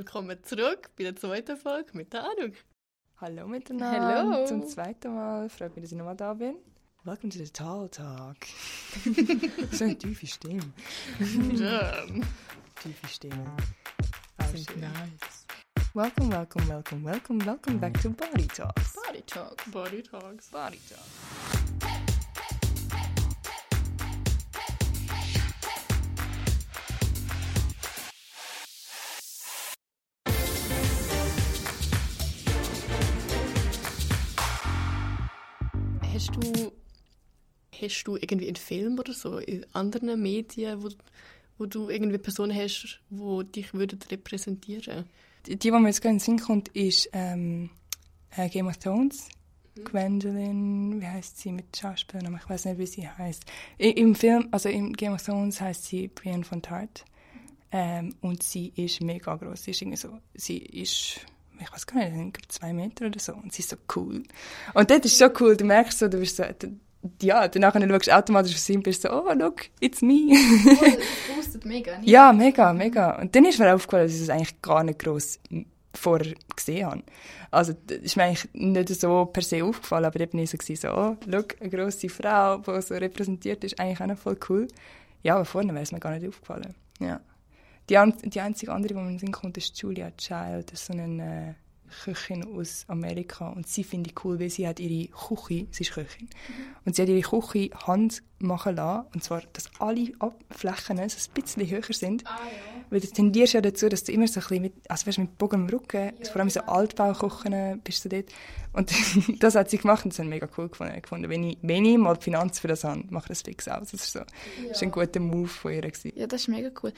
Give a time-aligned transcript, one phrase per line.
[0.00, 2.54] Willkommen zurück bei der zweiten Folge mit der Anuk.
[3.18, 4.00] Hallo miteinander.
[4.00, 4.46] Hallo.
[4.46, 5.50] Zum zweiten Mal.
[5.50, 6.56] Freut mich, dass ich nochmal da bin.
[7.04, 8.38] Welcome to the Tall Talk.
[9.72, 10.72] so eine tiefe Stimme.
[11.52, 12.06] Ja.
[12.82, 13.44] Tiefe Stimme.
[14.40, 14.80] Oh, Sind shit.
[14.80, 15.46] nice.
[15.92, 18.96] Welcome, welcome, welcome, welcome, welcome back to Body Talks.
[19.06, 19.70] Body Talks.
[19.70, 20.48] Body Talks.
[20.48, 21.59] Body Talks.
[36.40, 36.72] Du,
[37.80, 40.88] hast du irgendwie einen Film oder so in anderen Medien, wo,
[41.58, 45.04] wo du irgendwie Personen hast, die dich würden repräsentieren
[45.46, 47.70] Die, die, die mir jetzt gerade in den Sinn kommt, ist ähm,
[48.36, 49.28] äh, Game of Thrones.
[49.84, 52.38] Gwendolyn, wie heißt sie mit Schauspielern?
[52.42, 53.44] Ich weiß nicht, wie sie heißt.
[53.78, 57.04] Im Film, also im Game of Thrones heißt sie Brienne von Tart.
[57.72, 59.62] Ähm, und sie ist mega groß.
[59.62, 61.20] Sie ist irgendwie so, sie ist,
[61.60, 63.32] ich weiß gar nicht, ich zwei Meter oder so.
[63.34, 64.22] Und sie ist so cool.
[64.74, 65.56] Und das ist so cool.
[65.56, 66.44] Du merkst so, du bist so,
[67.22, 70.34] ja, danach schaust du automatisch auf sie und bist so, oh, look, it's me.
[70.64, 70.78] Das
[71.36, 72.08] boostet mega, nicht?
[72.08, 73.18] Ja, mega, mega.
[73.20, 75.38] Und dann ist mir aufgefallen, dass ich es eigentlich gar nicht gross
[75.94, 77.02] vorher gesehen habe.
[77.50, 80.88] Also, das ist mir eigentlich nicht so per se aufgefallen, aber ich so, gewesen, so
[80.88, 84.68] oh, schau, eine grosse Frau, die so repräsentiert ist, eigentlich auch noch voll cool.
[85.22, 86.74] Ja, aber vorne wäre es mir gar nicht aufgefallen.
[87.00, 87.20] Ja.
[87.90, 90.70] Die, an die einzige andere, die mir in den Sinn kommt, ist Julia Child.
[90.70, 91.54] Das ist so eine äh,
[92.04, 93.48] Köchin aus Amerika.
[93.48, 96.28] Und sie finde ich cool, weil sie hat ihre Küche, sie ist Köchin,
[96.84, 99.08] und sie hat ihre Küche Hand machen lassen.
[99.12, 100.12] Und zwar, dass alle
[100.50, 102.24] Flächen so ein bisschen höher sind.
[102.26, 102.80] Ah, ja.
[102.90, 105.38] Weil du tendierst ja dazu, dass du immer so ein bisschen mit, also weißt, mit
[105.38, 108.26] Bogen im Rücken, vor allem in so Altbaukochen bist du dort.
[108.72, 108.92] Und
[109.42, 111.28] das hat sie gemacht und das hat mega cool gefunden.
[111.28, 113.90] Wenn, ich, wenn ich mal die Finanz für das habe, mache ich das fix aus.
[113.90, 115.82] Das ist so, das ist ein guter Move von ihr.
[115.82, 116.12] Gewesen.
[116.14, 116.92] Ja, das ist mega cool.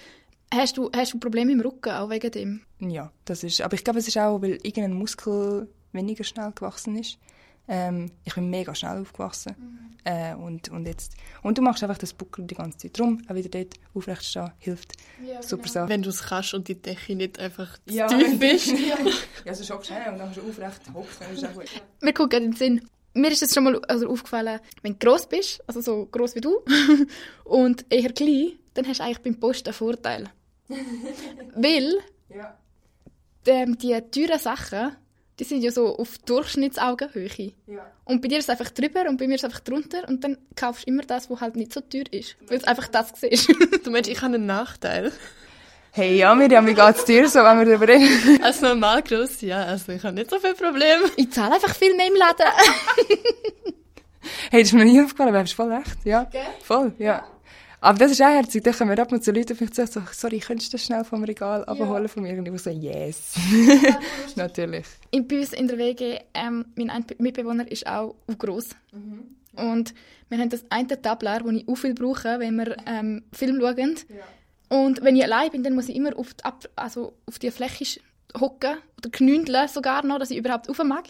[0.53, 2.61] Hast du, hast du Probleme im Rücken, auch wegen dem?
[2.79, 6.97] Ja, das ist, aber ich glaube, es ist auch, weil irgendein Muskel weniger schnell gewachsen
[6.99, 7.19] ist.
[7.69, 9.57] Ähm, ich bin mega schnell aufgewachsen.
[10.05, 12.99] Äh, und, und, jetzt, und du machst einfach das Buckel die ganze Zeit.
[12.99, 14.93] Darum, auch wieder dort aufrecht stehen, hilft.
[15.25, 15.73] Ja, Super genau.
[15.73, 15.89] Sache.
[15.89, 18.67] Wenn du es kannst und die Decke nicht einfach zu Ja, tief bist.
[18.89, 18.97] ja,
[19.47, 21.65] also schon schnell und dann kannst du aufrecht hocken, ist auch gut.
[22.01, 22.89] Mir kommt gerade in den Sinn.
[23.15, 26.41] Mir ist es schon mal also aufgefallen, wenn du gross bist, also so gross wie
[26.41, 26.59] du,
[27.45, 30.31] und eher klein, dann hast du eigentlich beim Post einen Vorteil.
[31.55, 31.99] Weil
[32.35, 32.57] Ja.
[33.47, 34.97] ähm, die teuren Sachen,
[35.39, 37.53] die sind ja so auf Durchschnittsaugenhöhe.
[37.67, 37.87] Ja.
[38.05, 40.23] Und bei dir ist es einfach drüber und bei mir ist es einfach drunter und
[40.25, 42.37] dann kaufst du immer das, was halt nicht so teuer ist.
[42.49, 43.49] Weil du einfach das siehst.
[43.85, 45.13] Du meinst, ich habe einen Nachteil.
[45.95, 48.43] Hey, ja, Miriam, wie geht's dir so, wenn wir darüber reden?
[48.43, 51.05] Als normal gross, ja, also ich habe nicht so viel Probleme.
[51.17, 52.47] ich zahle einfach viel mehr im Laden.
[54.53, 55.97] Hey, das ist mir nie aufgefallen, aber du hast voll recht.
[56.05, 56.43] Ja, Gell?
[56.63, 57.27] voll, ja.
[57.83, 58.63] Aber das ist auch herzig.
[58.63, 60.87] Dann kommen wir ab und zu Leute auf mich zu so, sorry, könntest du das
[60.87, 62.39] schnell vom Regal abholen von mir?
[62.39, 63.35] Und ich so, yes.
[64.37, 64.87] Natürlich.
[65.11, 68.69] in, bei uns in der WG, ähm, mein ein Mitbewohner ist auch gross.
[69.57, 69.95] Und
[70.29, 73.97] wir haben das eine Tabler, das ich auch viel brauche, wenn wir ähm, Film schauen.
[74.69, 77.51] Und wenn ich allein bin, dann muss ich immer auf die, Ab also auf die
[77.51, 78.01] Fläche
[78.41, 81.07] hocken oder knündeln sogar noch, dass ich überhaupt rauf mag.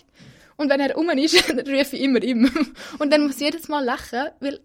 [0.57, 2.51] Und wenn er rum ist, dann rufe ich immer ihm.
[2.99, 4.61] Und dann muss ich jedes Mal lachen, weil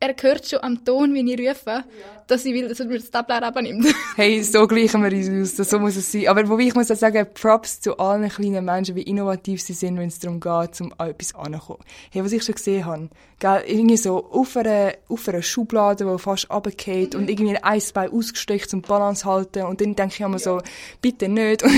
[0.00, 1.84] er hört schon am Ton, wie ich rufe,
[2.26, 3.86] dass ich will, dass er mir das Tabler abnimmt.
[4.16, 5.56] Hey, so gleichen wir uns aus.
[5.56, 6.28] Das- So muss es sein.
[6.28, 9.98] Aber wobei ich muss auch sagen, Props zu allen kleinen Menschen, wie innovativ sie sind,
[9.98, 11.82] wenn es darum geht, um an etwas anzukommen.
[12.10, 13.08] Hey, was ich schon gesehen habe,
[13.40, 18.10] gell, irgendwie so auf einer, auf einer Schublade, die fast runterfällt und irgendwie ein Eisbein
[18.10, 20.60] ausgestreckt zum Balance halten und dann denke ich immer so,
[21.02, 21.62] bitte nicht.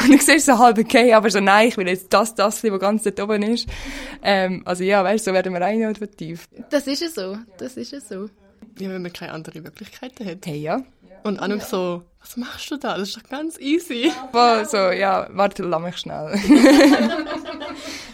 [0.00, 2.62] Und, und ich sehe so halb okay, aber so nein, ich will jetzt das, das,
[2.62, 3.66] was ganz dort oben ist.
[4.22, 6.48] Ähm, also ja, weißt du, so werden wir auch innovativ.
[6.70, 7.38] Das ist es so.
[7.58, 8.28] Das ist es so.
[8.78, 10.46] Ja, wenn man keine anderen Möglichkeiten hat.
[10.46, 10.82] Hey, ja.
[11.22, 12.96] Und Anuk so, was machst du da?
[12.96, 14.10] Das ist doch ganz easy.
[14.32, 16.34] Voll so, ja, warte, lass mich schnell.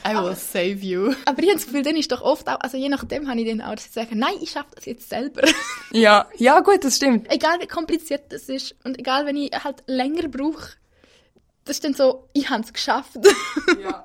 [0.05, 1.13] I will save you.
[1.25, 3.49] Aber ich habe das Gefühl, dann ist doch oft auch, also je nachdem habe ich
[3.49, 5.43] dann auch, dass ich sage, nein, ich schaffe das jetzt selber.
[5.93, 7.31] ja, ja, gut, das stimmt.
[7.31, 10.75] egal wie kompliziert das ist und egal wenn ich halt länger brauche,
[11.65, 13.19] das ist dann so, ich habe es geschafft.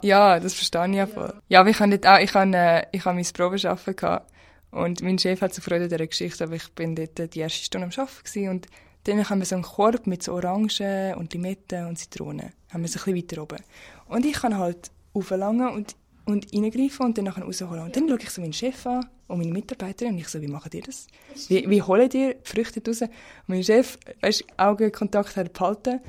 [0.02, 1.34] Ja, das verstehe ich ja voll.
[1.48, 4.31] Ja, aber ich habe nicht auch, ich habe, äh, ich habe mein Probearbeiten gehabt
[4.72, 7.64] und mein Chef hat so Freude an dieser Geschichte, aber ich bin dort die erste
[7.64, 8.68] Stunde am Arbeiten und
[9.04, 12.54] dann haben wir so einen Korb mit so Orangen und Limetten und Zitronen.
[12.70, 13.60] Haben wir so ein bisschen weiter oben.
[14.08, 15.96] Und ich kann halt auflangen und,
[16.26, 17.84] und reingreifen und dann nachher rausholen.
[17.84, 20.48] Und dann schaue ich so meinen Chef an und meine Mitarbeiterin und ich so, wie
[20.48, 21.08] macht ihr das?
[21.48, 23.02] Wie, wie holt ihr Früchte raus?
[23.02, 23.10] Und
[23.48, 26.00] mein Chef, weißt, Augenkontakt hat behalten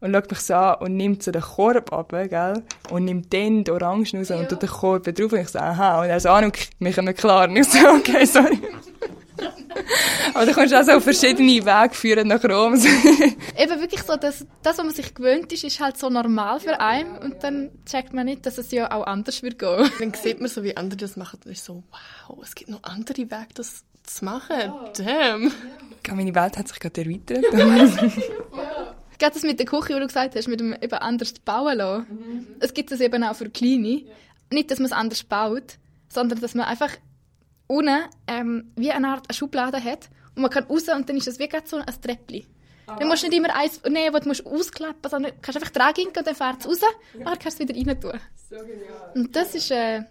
[0.00, 2.62] und schaut mich so an und nimmt so den Korb ab, gell?
[2.90, 5.32] Und nimmt dann die Orangen raus und tut den Korb drauf.
[5.32, 6.02] Und ich so, aha.
[6.02, 7.48] Und er so, Ahnung, wir kommen klar.
[7.48, 8.60] Und ich so, okay, sorry.
[10.34, 12.74] Aber du kannst auch so auf verschiedene Wege führen nach Rom.
[13.56, 16.80] Eben wirklich so, dass das, was man sich gewöhnt ist, ist halt so normal für
[16.80, 19.90] einen und dann checkt man nicht, dass es ja auch anders wird gehen.
[19.98, 21.82] Dann sieht man so, wie andere das machen und ist so,
[22.28, 24.72] wow, es gibt noch andere Wege, das zu machen.
[24.96, 25.52] Damn.
[26.06, 27.44] Ja, meine Welt hat sich gerade erweitert.
[29.18, 32.06] Gerade das mit der Küche, wo du gesagt hast, mit dem eben anders bauen lassen.
[32.10, 32.46] Mhm.
[32.60, 33.88] Es gibt das eben auch für Kleine.
[33.88, 34.12] Ja.
[34.50, 35.78] Nicht, dass man es anders baut,
[36.08, 36.90] sondern dass man einfach
[37.66, 41.28] unten ähm, wie eine Art eine Schublade hat und man kann raus und dann ist
[41.28, 42.46] es wie so ein Treppchen.
[42.86, 42.96] Ah.
[42.96, 45.72] Dann musst du nicht immer eins nehmen, das du musst ausklappen sondern du kannst einfach
[45.72, 47.18] dran gehen und dann fährt es raus ja.
[47.18, 48.20] und dann kannst du es wieder rein tun.
[48.50, 49.12] So genial.
[49.14, 50.02] Und das ist, äh,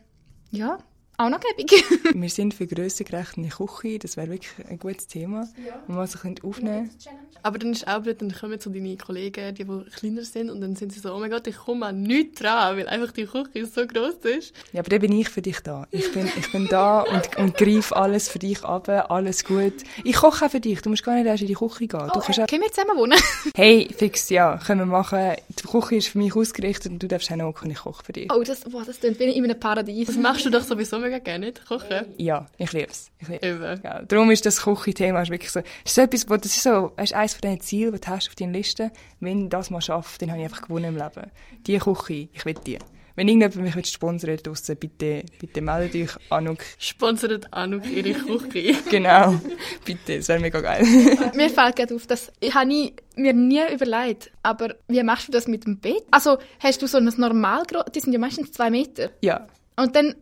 [0.52, 0.80] ja,
[1.18, 1.72] auch noch gäbig.
[2.14, 5.82] wir sind für grössengerechte Küche, das wäre wirklich ein gutes Thema, ja.
[5.88, 7.10] wo man sich aufnehmen könnte.
[7.44, 10.62] Aber dann ist auch blöd, dann kommen so deine Kollegen, die, die kleiner sind, und
[10.62, 13.26] dann sind sie so, oh mein Gott, ich komme an nichts dran, weil einfach die
[13.26, 14.54] Küche so groß ist.
[14.72, 15.86] Ja, aber dann bin ich für dich da.
[15.92, 19.74] Ich bin, ich bin da und, und greife alles für dich ab, alles gut.
[20.04, 21.90] Ich koche auch für dich, du musst gar nicht erst in die Küche gehen.
[21.90, 22.48] Du oh, kannst auch...
[22.48, 23.20] Können wir zusammen wohnen?
[23.56, 25.34] hey, fix, ja, können wir machen.
[25.50, 28.32] Die Küche ist für mich ausgerichtet und du darfst auch noch ich koche für dich.
[28.34, 30.08] Oh, das, boah, das klingt wie in einem Paradies.
[30.08, 31.66] Das machst du doch sowieso mega gerne, nicht?
[31.66, 32.06] Kochen?
[32.18, 33.12] Ja, ich liebe es.
[33.20, 36.94] Ich Ja, darum ist das Küche-Thema wirklich so, ist so etwas, wo, das ist so,
[37.02, 38.92] ist eines von diesen Zielen, die du hast auf deiner Liste.
[39.20, 41.32] Wenn ich das mal schaffe, dann habe ich einfach gewonnen im Leben.
[41.68, 42.80] Die Küche, ich will die.
[43.16, 46.60] Wenn irgendjemand mich sponsern draussen, bitte, bitte meldet euch, Anuk.
[46.80, 48.76] Sponsert Anuk ihre Küche.
[48.90, 49.40] genau.
[49.86, 50.84] Bitte, das wäre mega geil.
[51.36, 54.32] mir fällt gerade auf, das habe ich mir nie überlegt.
[54.42, 56.04] Aber wie machst du das mit dem Bett?
[56.10, 57.64] Also, hast du so ein normal,
[57.94, 59.12] die sind ja meistens zwei Meter.
[59.22, 59.46] Ja.
[59.76, 60.16] Und dann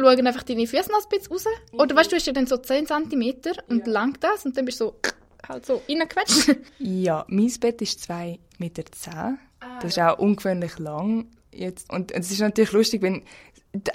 [0.00, 1.44] schauen einfach deine Füße noch ein bisschen raus.
[1.72, 3.34] Oder weißt du, du hast ja dann so 10 cm
[3.68, 3.92] und ja.
[3.92, 4.94] lang das und dann bist du so
[5.46, 6.56] halt so reingequetscht.
[6.78, 8.84] ja, mein Bett ist 2,10 Meter.
[9.60, 9.78] Ah.
[9.80, 11.26] Das ist auch ungewöhnlich lang.
[11.52, 11.90] Jetzt.
[11.92, 13.22] Und es ist natürlich lustig, wenn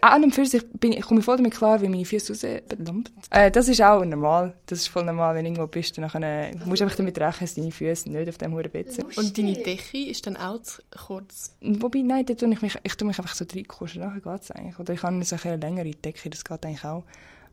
[0.01, 2.43] an und für sich bin, komme ich voll damit klar, wie meine Füße raus...
[2.43, 4.53] Äh, das ist auch normal.
[4.65, 5.97] Das ist voll normal, wenn du irgendwo bist.
[5.97, 9.17] Dann äh, musst du einfach damit rechnen, dass deine Füße nicht auf dem Bett sind.
[9.17, 11.55] Und deine Decke ist dann auch zu kurz?
[11.61, 14.05] Wobei, nein, da tue ich mich, ich tue mich einfach so reinkuscheln.
[14.05, 14.79] Nachher geht es eigentlich.
[14.79, 17.03] Oder ich habe so eine längere Decke, das geht eigentlich auch.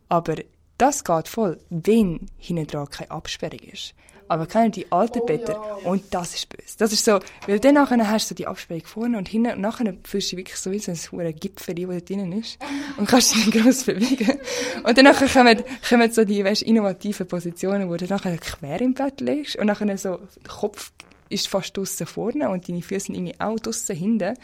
[0.08, 0.36] Aber
[0.78, 3.94] das geht voll, wenn hinten dran keine Absperrung ist.
[4.30, 5.56] Aber kennen die alten oh, ja.
[5.82, 6.78] Und das ist böse.
[6.78, 7.18] Das ist so,
[7.48, 10.46] weil dann nachher hast du die Absperrung vorne und hinten und nachher fühlst du dich
[10.46, 12.56] wirklich so wie so ein hoher Gipfel, der da drinnen ist.
[12.96, 14.38] Und kannst dich nicht gross bewegen.
[14.84, 18.94] Und dann nachher kommen, kommen so die, weißt, innovativen Positionen, wo du nachher quer im
[18.94, 20.92] Bett legst und nachher so, der Kopf
[21.28, 24.34] ist fast draussen vorne und deine Füße sind irgendwie auch draussen hinten.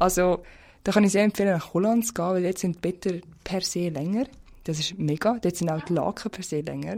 [0.00, 0.42] Also,
[0.82, 3.60] da kann ich sehr empfehlen, nach Holland zu gehen, weil jetzt sind die Betten per
[3.60, 4.24] se länger.
[4.64, 5.38] Das ist mega.
[5.40, 6.96] Dort sind auch die Laken per se länger.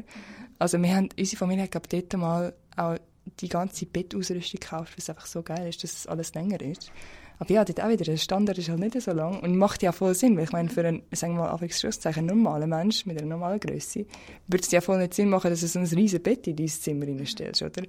[0.60, 2.96] Also wir haben, unsere Familie hat, glaube dort mal auch
[3.40, 6.92] die ganze Bettausrüstung gekauft, weil es einfach so geil ist, dass es alles länger ist.
[7.38, 9.92] Aber ja, dort auch wieder, der Standard ist halt nicht so lang und macht ja
[9.92, 13.26] voll Sinn, weil ich meine, für einen, sagen wir mal, Anführungszeichen, normalen Mensch mit einer
[13.26, 14.04] normalen Größe
[14.46, 16.68] würde es ja voll nicht Sinn machen, dass du so ein riesiges Bett in dein
[16.68, 17.82] Zimmer reinstellst, oder?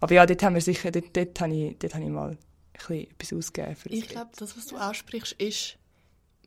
[0.00, 2.38] Aber ja, dort haben wir sicher, dort, dort habe ich, dort habe ich mal ein
[2.74, 5.78] bisschen etwas ausgegeben für Ich glaube, das, was du aussprichst, ist,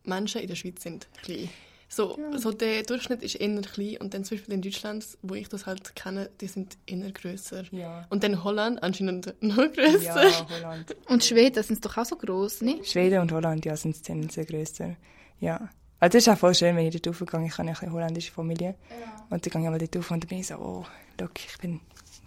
[0.03, 1.49] Menschen in der Schweiz sind klein.
[1.93, 2.37] So, ja.
[2.37, 5.65] so der Durchschnitt ist eher klein und dann zum Beispiel in Deutschland, wo ich das
[5.65, 7.65] halt kenne, die sind eher grösser.
[7.71, 8.05] Ja.
[8.09, 10.29] Und dann Holland anscheinend noch grösser.
[10.29, 10.95] Ja, Holland.
[11.09, 12.79] Und Schweden sind doch auch so groß, ne?
[12.85, 14.95] Schweden und Holland, ja, sind tendenziell grösser.
[15.41, 15.69] Ja.
[15.99, 17.45] Also das ist auch voll schön, wenn ich dort raufgehe.
[17.45, 18.75] Ich habe ja eine holländische Familie.
[18.89, 19.25] Ja.
[19.29, 20.85] Und dann gehe ich mal dort rauf und dann bin ich so, oh,
[21.19, 21.81] look, ich bin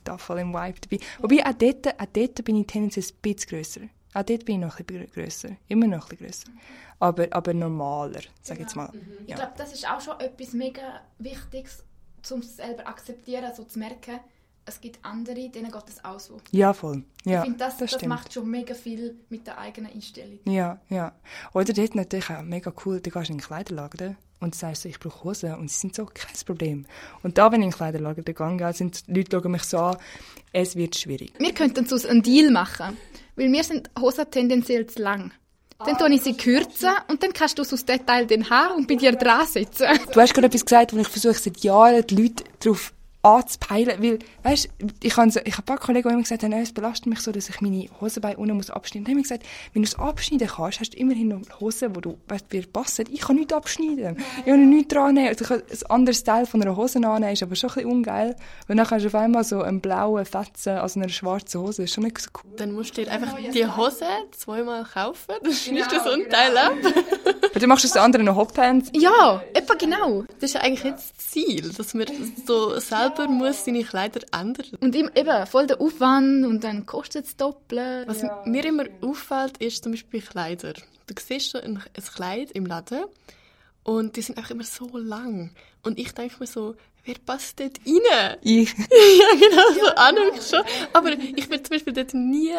[0.04, 1.04] da voll im Vibe dabei.
[1.20, 3.80] Wobei, auch dort, auch dort bin ich tendenziell ein bisschen grösser.
[4.14, 5.50] Auch dort bin ich noch ein bisschen grösser.
[5.68, 6.50] Immer noch ein bisschen grösser
[7.04, 8.88] aber, aber normaler, sage ich jetzt mal.
[8.92, 9.18] Mhm.
[9.24, 9.36] Ich ja.
[9.36, 11.84] glaube, das ist auch schon etwas mega Wichtiges,
[12.30, 14.20] um es selber akzeptieren, so zu merken,
[14.66, 16.38] es gibt andere, denen geht das auch so.
[16.50, 17.04] Ja, voll.
[17.24, 20.38] Ja, ich finde, das, das, das macht schon mega viel mit der eigenen Einstellung.
[20.44, 21.12] Ja, ja.
[21.52, 24.98] Oder dort natürlich auch mega cool, du gehst in den Kleiderlager und sagst so, ich
[24.98, 26.86] brauche Hosen und sie sind so, kein Problem.
[27.22, 29.96] Und da, wenn ich in den Kleiderlager gehe, sind die Leute schauen mich so an,
[30.52, 31.32] es wird schwierig.
[31.38, 32.96] Wir könnten so einen Deal machen,
[33.36, 35.32] weil wir sind Hosen tendenziell zu lang.
[35.78, 38.94] Dann tue ich sie kürzen und dann kannst du aus Detail den Haar und bei
[38.94, 39.86] dir dran sitzen.
[40.12, 44.18] Du hast gerade etwas gesagt, wo ich versuche seit Jahren die Leute darauf anzupeilen, weil,
[44.42, 44.68] weißt,
[45.02, 47.20] ich habe so, ich habe ein paar Kollegen, die immer gesagt haben, es belastet mich
[47.20, 49.04] so, dass ich meine Hosenbeine unten muss abschneiden.
[49.04, 52.00] Dann habe ich gesagt, wenn du es abschneiden kannst, hast du immerhin noch Hosen, wo
[52.00, 53.06] du, weißt, dir passen.
[53.10, 54.18] Ich kann nichts abschneiden.
[54.40, 55.28] Ich kann nichts dran nehmen.
[55.28, 57.90] Also ich kann ein anderes Teil von einer Hose annehmen, ist aber schon ein bisschen
[57.90, 58.36] ungeil.
[58.68, 61.82] Und dann kannst du auf einmal so einen blauen Fetzen aus einer schwarzen Hose.
[61.82, 62.52] Das ist schon nicht so cool.
[62.56, 66.28] Dann musst du dir einfach die Hose zweimal kaufen, dann schneidest du genau, so ein
[66.28, 66.60] Teil genau.
[66.60, 67.52] ab.
[67.54, 68.90] Und dann machst du das andere noch Hotpants.
[68.94, 70.24] Ja, etwa genau.
[70.40, 72.06] Das ist ja eigentlich jetzt das Ziel, dass wir
[72.46, 74.66] so selber selber muss seine Kleider ändern.
[74.80, 78.08] Und eben, voll der Aufwand und dann kostet es doppelt.
[78.08, 78.42] Was ja.
[78.46, 80.74] mir immer auffällt, ist zum Beispiel Kleider.
[81.06, 83.04] Du siehst so ein, ein Kleid im Laden
[83.82, 85.50] und die sind einfach immer so lang.
[85.82, 88.36] Und ich denke mir so, wer passt dort rein?
[88.42, 88.72] Ich.
[88.72, 89.94] ja, genau, so ja.
[89.94, 90.62] Ahnung schon.
[90.92, 92.54] Aber ich würde zum Beispiel dort nie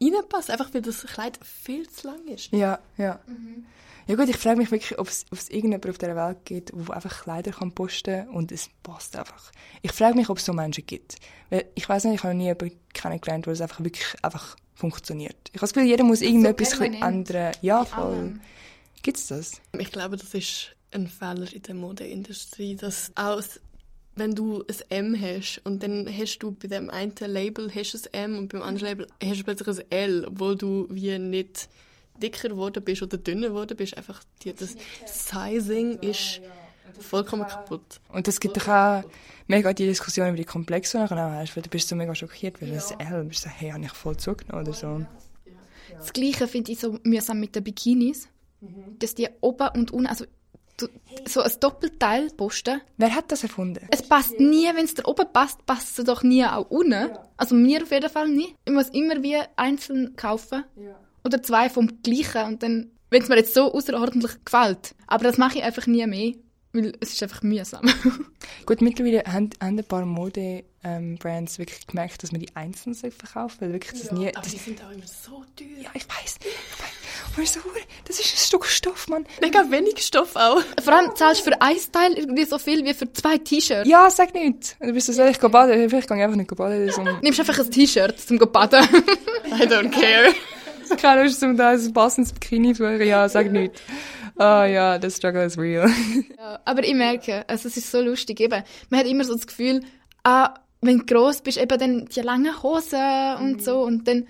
[0.00, 2.52] reinpassen, einfach weil das Kleid viel zu lang ist.
[2.52, 3.20] Ja, ja.
[3.26, 3.66] Mhm.
[4.08, 6.72] Ja gut, ich frage mich wirklich, ob es, ob es irgendjemand auf der Welt gibt,
[6.72, 9.52] der einfach Kleider kann posten und es passt einfach.
[9.82, 11.16] Ich frage mich, ob es so Menschen gibt.
[11.50, 14.56] Weil ich weiß nicht, ich habe noch nie jemanden kennengelernt, wo es einfach wirklich einfach
[14.74, 15.36] funktioniert.
[15.48, 17.52] Ich habe das Gefühl, jeder muss irgendetwas so ändern.
[17.60, 18.40] Ja, voll.
[19.02, 19.60] Gibt es das?
[19.78, 23.60] Ich glaube, das ist ein Fehler in der Modeindustrie, dass aus
[24.14, 28.32] wenn du ein M hast und dann hast du bei dem einen Label hast ein
[28.32, 31.68] M und beim anderen Label hast du plötzlich ein L, obwohl du wie nicht
[32.18, 36.40] dicker geworden bist oder dünner geworden bist, einfach die, das Sizing ist
[37.00, 38.00] vollkommen kaputt.
[38.12, 39.04] Und es gibt doch auch
[39.46, 42.14] mega die Diskussion über die Komplexe, die du auch hast, weil du bist so mega
[42.14, 45.04] schockiert, weil das L, bist so, hey, habe ich voll zugenommen oder so.
[45.90, 48.28] Das Gleiche finde ich so mühsam mit den Bikinis,
[48.98, 50.24] dass die oben und unten, also
[51.26, 52.80] so ein Doppelteil posten.
[52.98, 53.84] Wer hat das erfunden?
[53.90, 57.10] Es passt nie, wenn es da oben passt, passt es doch nie auch unten.
[57.36, 58.54] Also mir auf jeden Fall nie.
[58.64, 60.64] Ich muss immer wie einzeln kaufen.
[60.76, 60.94] Ja
[61.24, 64.94] oder zwei vom gleichen und dann, wenn es mir jetzt so außerordentlich gefällt.
[65.06, 66.34] Aber das mache ich einfach nie mehr,
[66.72, 67.88] weil es ist einfach mühsam.
[68.66, 73.56] Gut, mittlerweile haben, haben ein paar Mode-Brands ähm, wirklich gemerkt, dass man die einzeln verkaufen
[73.60, 74.28] weil wirklich das ja, nie...
[74.28, 75.82] Aber das, die sind auch immer so teuer.
[75.82, 76.38] Ja, ich weiß.
[77.34, 77.60] Aber so,
[78.04, 79.26] das ist ein Stück Stoff, Mann.
[79.40, 80.62] Mega wenig Stoff auch.
[80.82, 83.88] Vor allem zahlst du für ein Style irgendwie so viel wie für zwei T-Shirts.
[83.88, 84.76] Ja, sag nicht.
[84.80, 85.88] Du bist so, ich gehe baden.
[85.88, 86.90] Vielleicht gehe ich einfach nicht baden.
[86.90, 87.02] So.
[87.22, 88.82] Nimmst einfach ein T-Shirt zum baden.
[89.46, 90.34] I don't care.
[90.96, 92.84] Keine Lust, um da ein passendes Bikini zu.
[92.84, 93.80] Ja, sag nicht.
[94.36, 95.90] Ah oh, ja, the struggle is real.
[96.38, 98.62] ja, aber ich merke, also es ist so lustig eben.
[98.88, 99.82] Man hat immer so das Gefühl,
[100.22, 103.60] ah, wenn du gross bist, eben dann die langen Hosen und mhm.
[103.60, 104.28] so und dann,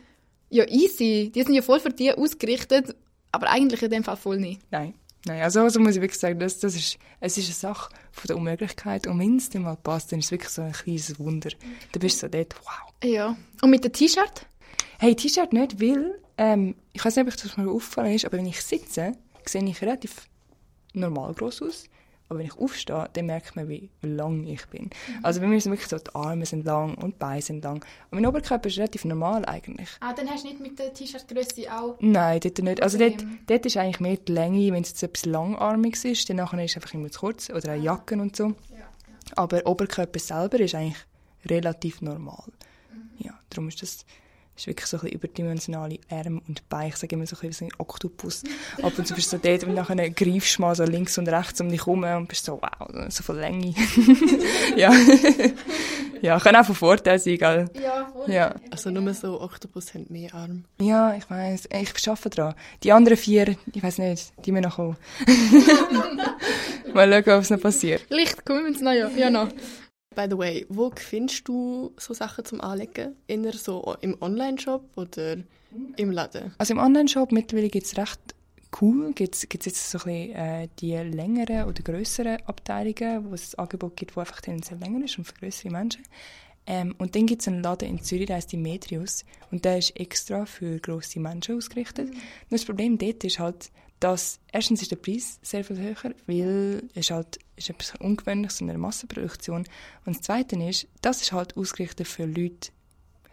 [0.49, 2.97] ja easy, die sind ja voll für dich ausgerichtet,
[3.33, 4.63] aber eigentlich in dem Fall voll nicht.
[4.71, 4.95] Nein.
[5.27, 8.29] Nein, also, also muss ich wirklich sagen, das, das ist, es ist eine Sache von
[8.29, 9.07] der Unmöglichkeit.
[9.07, 11.51] Und wenn es dir mal passt, dann ist es wirklich so ein kleines Wunder.
[11.93, 12.95] Dann bist du so dort, wow.
[13.05, 13.37] Ja.
[13.61, 14.47] Und mit dem T-Shirt?
[14.99, 18.47] Hey, T-Shirt nicht, weil ähm, ich weiß nicht, ob das mal aufgefallen ist, aber wenn
[18.47, 19.13] ich sitze,
[19.45, 20.29] sehe ich relativ
[20.93, 21.85] normal groß aus.
[22.29, 24.85] Aber wenn ich aufstehe, dann merkt man, wie lang ich bin.
[24.85, 24.91] Mhm.
[25.23, 27.77] Also bei mir sind wirklich so, die Arme sind lang und die Beine sind lang.
[28.11, 29.89] Und mein Oberkörper ist relativ normal eigentlich.
[30.01, 31.97] Ah, dann hast du nicht mit der T-Shirt-Größe auch...
[32.01, 32.83] Nein, dort nicht.
[32.83, 36.37] Also dort, dort ist eigentlich mehr die Länge, wenn es jetzt etwas langarmiges ist, dann
[36.37, 37.49] nachher ist es einfach immer zu kurz.
[37.49, 38.49] Oder eine Jacken und so.
[38.49, 38.87] Ja, ja.
[39.37, 40.99] Aber Oberkörper selber ist eigentlich
[41.47, 42.53] relativ normal.
[42.93, 43.25] Mhm.
[43.25, 44.05] Ja, darum ist das
[44.59, 46.89] ist wirklich so ein bisschen überdimensionale Arme und Beine.
[46.89, 48.43] Ich sage immer so ein bisschen wie ein Oktopus.
[48.83, 51.29] Ab und zu bist du so dort und nachher greifst du mal so links und
[51.29, 53.75] rechts um dich herum und bist so, wow, so viel Länge.
[54.77, 54.93] ja.
[56.21, 57.71] ja, kann auch von Vorteil sein, gell?
[57.81, 58.31] Ja, voll.
[58.33, 58.55] Ja.
[58.71, 60.65] Also nur so Oktopus haben mehr Arme.
[60.81, 61.69] Ja, ich weiss.
[61.73, 62.55] Ich arbeite dran.
[62.83, 64.97] Die anderen vier, ich weiss nicht, die müssen noch kommen.
[66.95, 68.05] mal schauen, was noch passiert.
[68.11, 69.49] Licht, kommen wir noch, ja, ja noch.
[70.19, 73.15] By the way, wo findest du so Sachen zum Anlegen?
[73.29, 75.37] Inner so im Online-Shop oder
[75.97, 76.53] im Laden?
[76.59, 78.19] Also im Online-Shop mittlerweile gibt es recht
[78.83, 83.55] cool, gibt es jetzt so ein bisschen, äh, die längeren oder grösseren Abteilungen, wo es
[83.55, 86.03] ein Angebot gibt, das einfach tendenziell länger ist und für größere Menschen.
[86.67, 89.25] Ähm, und dann gibt es einen Laden in Zürich, der heißt die Metrius.
[89.53, 92.13] Und der ist extra für grosse Menschen ausgerichtet.
[92.13, 92.19] Mhm.
[92.51, 97.11] das Problem dort ist halt, dass erstens ist der Preis sehr viel höher, weil es
[97.11, 99.65] halt ist etwas Ungewöhnliches in einer Massenproduktion.
[100.05, 102.71] Und das Zweite ist, das ist halt ausgerichtet für Leute,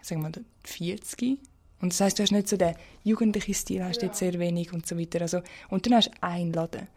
[0.01, 1.39] sagen wir mal, 40.
[1.81, 4.07] Und das heißt, du hast nicht so den jugendlichen Stil, hast ja.
[4.07, 5.21] jetzt sehr wenig und so weiter.
[5.21, 6.87] Also, und dann hast du einen Laden.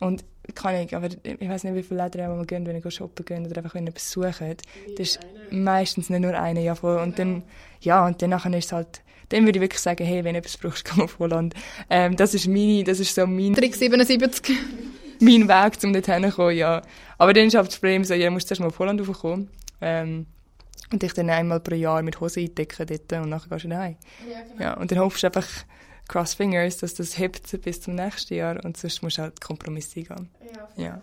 [0.00, 0.24] Und
[0.54, 3.46] kann ich, aber ich weiß nicht, wie viele Läden wir gehen, wenn wir shoppen gehen
[3.46, 4.56] oder einfach wenn wir besuchen.
[4.96, 5.20] Das ist
[5.50, 6.98] meistens nicht nur eine, ja voll.
[6.98, 7.42] Und dann,
[7.80, 10.56] ja, und dann ist es halt dann würde ich wirklich sagen, hey, wenn du etwas
[10.56, 11.54] brauchst, komm auf Holland.
[11.90, 13.54] Ähm, das ist meine, das ist so mein...
[13.54, 14.56] Trick 77.
[15.20, 16.82] mein Weg, um dort hinzukommen, ja.
[17.18, 19.48] Aber dann ist halt das Problem so, ja, musst zuerst mal auf Holland raufkommen.
[19.80, 20.26] Ähm,
[20.92, 23.96] und dich dann einmal pro Jahr mit Hose eindecken dort und nachher gehst du heim.
[24.30, 24.62] Ja, genau.
[24.62, 25.46] ja, und dann hoffst du einfach,
[26.08, 30.00] cross fingers, dass das hebt bis zum nächsten Jahr und sonst musst du halt Kompromisse
[30.00, 30.28] eingehen.
[30.76, 30.84] Ja.
[30.84, 31.00] ja.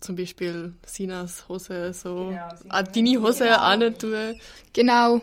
[0.00, 3.58] Zum Beispiel Sinas Hose so genau, an deine Hose genau.
[3.58, 4.40] antun.
[4.72, 5.20] Genau.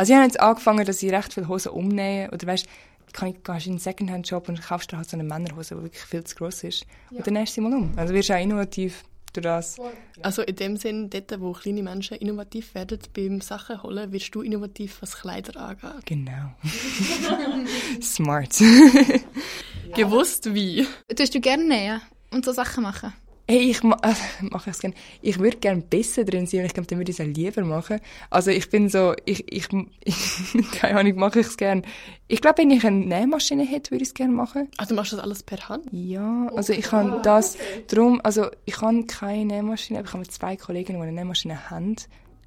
[0.00, 2.30] Also ich habe jetzt angefangen, dass ich recht viele Hosen umnähe.
[2.30, 2.66] Oder weißt,
[3.12, 6.02] kann ich, gehst in einen Secondhand-Shop und kaufst dir halt so eine Männerhose, die wirklich
[6.02, 6.86] viel zu gross ist.
[7.10, 7.18] Ja.
[7.18, 7.92] Und dann nähst du sie mal um.
[7.96, 9.76] Also wirst du auch innovativ durch das.
[10.22, 14.42] Also in dem Sinn, dort, wo kleine Menschen innovativ werden beim Sachen holen, wirst du
[14.42, 16.06] innovativ, was Kleider angeht.
[16.06, 16.54] Genau.
[18.02, 18.56] Smart.
[19.94, 20.86] Gewusst wie.
[21.14, 23.12] Tust du gerne nähen und so Sachen machen?
[23.50, 24.94] Hey, ich ma äh, mache es gerne.
[25.22, 27.98] Ich würde gerne besser drin sein und ich glaube, dann würde ich es lieber machen.
[28.30, 29.66] Also ich bin so, ich, ich,
[30.04, 31.82] ich keine Ahnung, mache ich es gerne.
[32.28, 34.68] Ich glaube, wenn ich eine Nähmaschine hätte, würde ich es gerne machen.
[34.76, 35.88] Also machst du das alles per Hand?
[35.90, 37.56] Ja, also ich habe das,
[37.88, 41.96] drum, also ich habe keine Nähmaschine, aber ich habe zwei Kollegen, die eine Nähmaschine haben.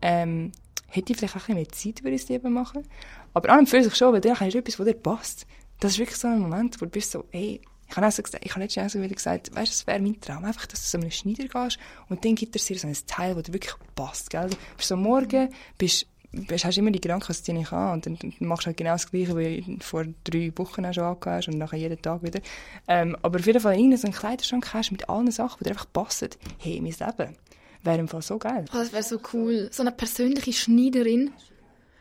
[0.01, 0.53] Ähm,
[0.87, 2.87] hätte ich vielleicht auch ein bisschen mehr Zeit, würde ich es lieber machen.
[3.33, 5.47] Aber an und für sich schon, weil dann hast du etwas, was dir passt.
[5.81, 7.59] Das ist wirklich so ein Moment, wo du bist so, ey,
[7.93, 9.99] ich habe auch so gesagt, ich habe letztens so wieder gesagt, weißt du, es wäre
[9.99, 11.77] mein Traum, einfach, dass du so einen Schneider gehst
[12.09, 14.49] und dann gibt er dir so ein Teil, das dir wirklich passt, gell?
[14.49, 18.05] Du bist so morgen, bist, bist, hast immer die Gedanken, was du nicht an und
[18.07, 21.25] dann, machst du halt genau das Gleiche, wie du vor drei Wochen auch schon angehört
[21.25, 22.41] hast und nachher jeden Tag wieder.
[22.87, 25.71] Ähm, aber auf jeden Fall in so einen Kleiderschrank hast mit allen Sachen, die dir
[25.71, 26.29] einfach passen.
[26.57, 27.37] Hey, mein Leben
[27.83, 28.65] wäre im Fall so geil.
[28.73, 29.69] Oh, das wäre so cool.
[29.71, 31.29] So eine persönliche Schneiderin,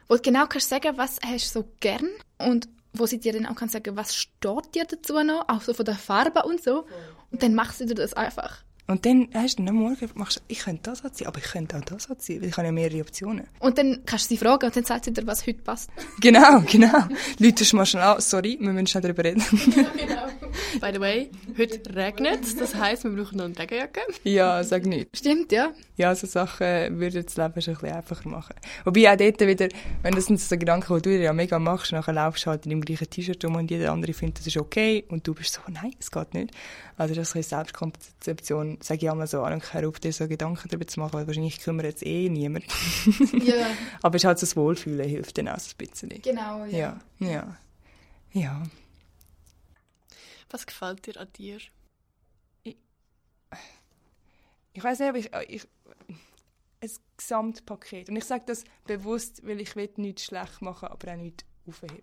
[0.09, 2.09] wo du genau kannst sagen, was hast du so gern
[2.39, 5.75] und wo sie dir dann auch kann sagen, was steht dir dazu noch, auch so
[5.75, 6.87] von der Farbe und so.
[7.31, 8.63] Und dann machst du das einfach.
[8.89, 11.77] Und dann hast du am Morgen, machst, du, ich könnte das anziehen, aber ich könnte
[11.77, 13.47] auch das anziehen, weil ich habe ja mehrere Optionen.
[13.61, 15.91] Und dann kannst du sie fragen und dann sagt sie dir, was heute passt.
[16.21, 17.07] Genau, genau.
[17.39, 19.43] Leute, mal schnell an, sorry, wir müssen schnell darüber reden.
[20.81, 24.01] By the way, heute regnet es, das heisst, wir brauchen noch eine Regenjacke.
[24.25, 25.17] ja, sag nicht.
[25.17, 25.73] Stimmt, ja.
[25.97, 28.57] Ja, so Sachen würden das Leben schon ein bisschen einfacher machen.
[28.85, 29.69] Wobei auch dort wieder,
[30.03, 32.67] wenn das sind so Gedanken, die du dir ja mega machst, nachher laufst du halt
[32.67, 35.55] in dem gleichen T-Shirt rum und jeder andere findet, das ist okay und du bist
[35.55, 36.53] so, nein, es geht nicht.
[36.97, 37.67] Also das ist eine
[38.77, 41.13] Selbstkonzeption, sage ich einmal so, an und hör auf, dir so Gedanken darüber zu machen,
[41.15, 42.65] weil wahrscheinlich kümmert jetzt eh niemand.
[43.33, 43.67] Ja,
[44.03, 46.09] Aber es ist halt so das Wohlfühlen hilft dann auch so ein bisschen.
[46.23, 47.01] genau, ja.
[47.19, 47.57] Ja, ja.
[48.33, 48.63] Ja.
[50.51, 51.59] Was gefällt dir an dir?
[54.75, 55.69] Ich weiß nicht, aber ich, ich
[56.81, 58.09] ein Gesamtpaket.
[58.09, 62.01] Und ich sage das bewusst, weil ich will nichts schlecht machen, aber auch nichts aufheben.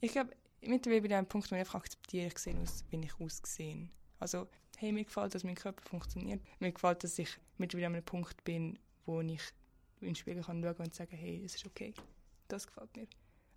[0.00, 0.30] Ich glaube,
[0.60, 3.20] mittlerweile bin ich an einem Punkt, wo ich einfach akzeptiere, ich sehe aus, wie ich
[3.20, 3.88] aussehe.
[4.18, 4.48] Also,
[4.82, 6.42] hey, mir gefällt, dass mein Körper funktioniert.
[6.58, 9.40] Mir gefällt, dass ich mittlerweile an einem Punkt bin, wo ich
[10.00, 11.94] in den Spiegel kann schauen und sagen, hey, es ist okay.
[12.48, 13.06] Das gefällt mir.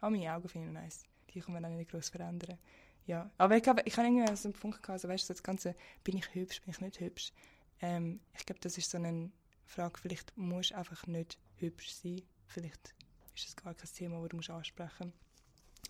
[0.02, 1.04] Auch meine Augen finde ich nice.
[1.34, 2.60] Die kann man auch nicht groß verändern.
[3.08, 5.42] Ja, aber ich glaube, ich habe irgendwie so einen Punkt gehabt, also weißt du, das
[5.42, 7.34] Ganze, bin ich hübsch, bin ich nicht hübsch?
[7.82, 9.32] Ähm, ich glaube, das ist so eine
[9.66, 12.22] Frage, vielleicht musst du einfach nicht hübsch sein.
[12.46, 12.94] Vielleicht
[13.36, 15.12] ist das gar kein Thema, das du musst ansprechen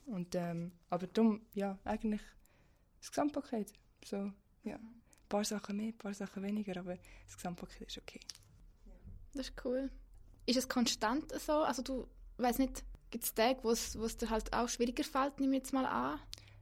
[0.05, 0.35] musst.
[0.35, 2.21] ähm, Aber darum, ja, eigentlich
[2.99, 3.73] das Gesamtpaket.
[4.05, 4.31] So,
[4.63, 4.79] ja.
[5.25, 8.19] Ein paar Sachen mehr, ein paar Sachen weniger, aber das Gesamtpaket ist okay.
[9.33, 9.89] Das ist cool.
[10.45, 11.63] Ist es konstant so?
[11.63, 12.07] Also du,
[12.37, 15.55] weiß nicht, gibt es Tage, wo es wo es dir halt auch schwieriger fällt, nehme
[15.55, 16.19] ich jetzt mal an?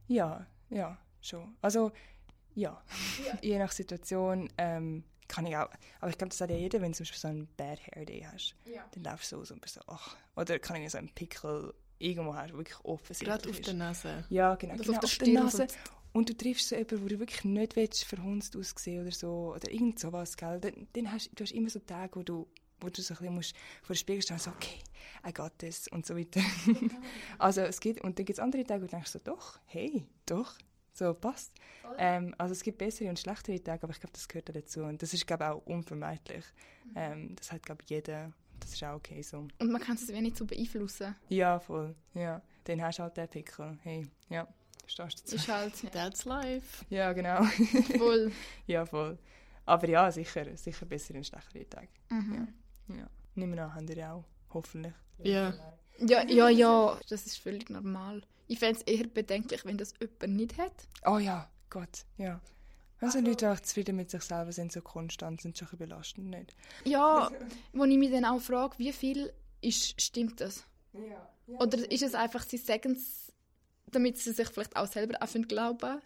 [0.08, 1.54] Ja, ja, schon.
[1.60, 1.92] Also,
[2.54, 2.82] ja,
[3.42, 5.68] je nach Situation ähm, kann ich auch,
[6.00, 8.06] aber ich glaube, das hat ja jeder, wenn du zum Beispiel so einen Bad Hair
[8.06, 8.84] Day hast, Ja.
[8.92, 12.34] dann laufst du so, und bist so, ach, oder kann ich so einen Pickel irgendwo
[12.34, 14.24] hast, der wirklich offensichtlich Gerade auf der Nase.
[14.30, 14.74] Ja, genau.
[14.76, 15.66] Genau auf der auf Stirn Nase.
[16.14, 19.70] Und- du triffst so jemanden, wo du wirklich nicht willst, verhunzt aussehen oder so, oder
[19.70, 20.58] irgend sowas, gell?
[20.60, 22.46] Dann, dann hast du hast immer so Tage, wo du,
[22.80, 24.78] wo du so ein bisschen musst vor dem Spiegel stehen und so, okay,
[25.26, 26.40] I got this und so weiter.
[27.38, 30.06] also es gibt, und dann gibt es andere Tage, wo du denkst so, doch, hey,
[30.26, 30.54] doch,
[30.92, 31.52] so passt.
[31.98, 34.82] Ähm, also es gibt bessere und schlechtere Tage, aber ich glaube, das gehört dazu.
[34.84, 36.44] Und das ist, glaube ich, auch unvermeidlich.
[36.94, 38.32] Ähm, das hat, glaube ich, jeder.
[38.60, 39.48] Das ist auch okay so.
[39.58, 41.14] Und man kann es wenig so beeinflussen.
[41.28, 41.94] Ja, voll.
[42.14, 42.40] Ja.
[42.64, 43.76] Dann hast du halt den Pickel.
[43.82, 44.46] Hey, ja,
[44.86, 45.36] stehst du.
[45.36, 46.84] Ist halt ja, That's life.
[46.90, 47.44] Ja, genau.
[47.98, 48.32] voll.
[48.66, 49.18] ja, voll.
[49.66, 51.88] Aber ja, sicher, sicher besser und schlechtere Tage.
[52.10, 52.48] Mhm.
[52.88, 53.08] Ja.
[53.34, 54.24] Nehmen wir an, haben ihr auch.
[54.52, 54.94] Hoffentlich.
[55.22, 55.54] Ja.
[55.98, 58.22] Ja, ja, ja, das ist völlig normal.
[58.48, 60.88] Ich fände es eher bedenklich, wenn das jemand nicht hat.
[61.06, 62.40] Oh ja, Gott, ja.
[63.00, 66.30] Also Leute, die auch zufrieden mit sich selber sind, so konstant, sind schon ein belastend,
[66.30, 66.54] nicht?
[66.84, 67.30] Ja,
[67.72, 70.64] wo ich mich dann auch frage, wie viel ist, stimmt das?
[70.92, 71.58] Ja.
[71.58, 73.23] Oder ist es einfach, sie sagen es,
[73.94, 76.00] damit sie sich vielleicht auch selber auch glauben?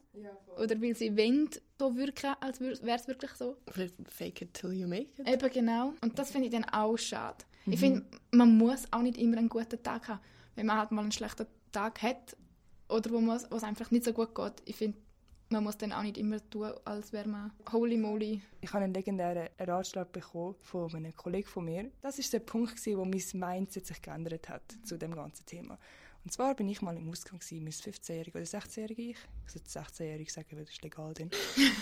[0.57, 1.48] Oder weil sie wollen,
[1.79, 3.57] so wirken, als wäre es wirklich so?
[3.70, 5.29] Vielleicht fake it till you make it.
[5.29, 5.92] Eben genau.
[6.01, 7.44] Und das finde ich dann auch schade.
[7.66, 10.20] Ich finde, man muss auch nicht immer einen guten Tag haben.
[10.55, 12.37] Wenn man halt mal einen schlechten Tag hat
[12.88, 14.55] oder wo es einfach nicht so gut geht.
[14.64, 14.98] Ich finde,
[15.51, 18.40] man muss dann auch nicht immer tun, als wäre man holy moly.
[18.61, 21.90] Ich habe einen legendären Ratschlag bekommen von einem Kollegen von mir.
[22.01, 25.79] Das ist der Punkt, gewesen, wo mein Mindset sich geändert hat zu dem ganzen Thema.
[26.24, 29.16] Und zwar bin ich mal im Ausgang gewesen, mein 15-jähriger oder 16-jähriger ich.
[29.46, 31.31] Ich sollte 16-jährig sagen, weil das ist legal dann.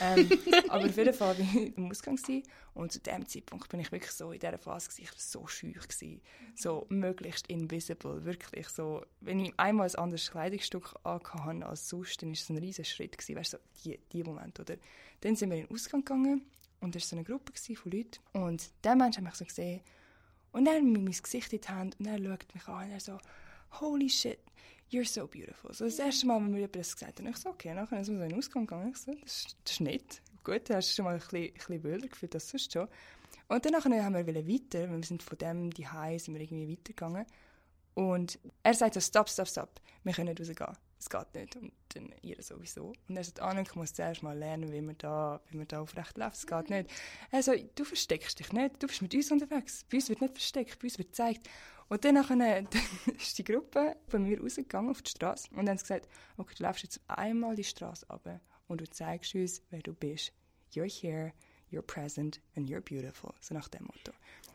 [0.01, 0.31] ähm,
[0.69, 2.43] aber auf jeden Fall bin ich im Ausgang gewesen.
[2.75, 5.47] und zu dem Zeitpunkt bin ich wirklich so in dieser Phase gewesen, ich war so
[5.47, 6.21] schüch gewesen.
[6.55, 9.05] so möglichst invisible, wirklich so.
[9.21, 13.19] Wenn ich einmal ein anderes Kleidungsstück angehabt als sonst, dann ist es ein riesiger Schritt
[13.19, 14.77] gewesen, weißt du, so die, die Moment, oder?
[15.23, 16.43] Dann sind wir in den Ausgang gegangen
[16.81, 19.81] und da war so eine Gruppe von Leuten und der Mensch hat mich so gesehen
[20.53, 22.91] und er hat mir mein Gesicht in die Hand und er schaut mich an und
[22.93, 23.19] er so,
[23.81, 24.39] holy shit,
[24.91, 25.73] you're so beautiful.
[25.73, 28.15] So das erste Mal, wenn mir jemand das gesagt hat, ich so, okay, nachher sind
[28.15, 30.91] wir so in den Ausgang gegangen, ich so, das, ist- das ist nett, gut, hast
[30.91, 32.89] du schon mal ein bisschen, ein bisschen wilder gefühlt als sonst schon.
[33.49, 37.27] Und dann haben wir weiter, wir sind von dem die High sind wir irgendwie weitergegangen.
[37.95, 40.77] Und er sagt so, stopp, stopp, stopp, wir können nicht rausgehen.
[40.99, 41.57] Es geht nicht.
[41.57, 42.93] Und dann ihr sowieso.
[43.09, 45.81] Und er sagt, Anna, ich muss zuerst mal lernen, wie man da, wie man da
[45.81, 46.37] aufrecht läuft.
[46.37, 46.91] Es geht nicht.
[47.31, 48.83] Er sagt, du versteckst dich nicht.
[48.83, 49.85] Du bist mit uns unterwegs.
[49.91, 51.49] Bei uns wird nicht versteckt, bei uns wird gezeigt.
[51.89, 55.71] Und dann, nachher, dann ist die Gruppe von mir rausgegangen auf die Straße und dann
[55.71, 59.63] haben sie gesagt, okay, du läufst jetzt einmal die Straße runter und du zeigst uns,
[59.71, 60.33] wer du bist.
[60.73, 61.33] You're here,
[61.71, 63.33] you're present and you're beautiful.
[63.41, 64.13] So nach dem Motto.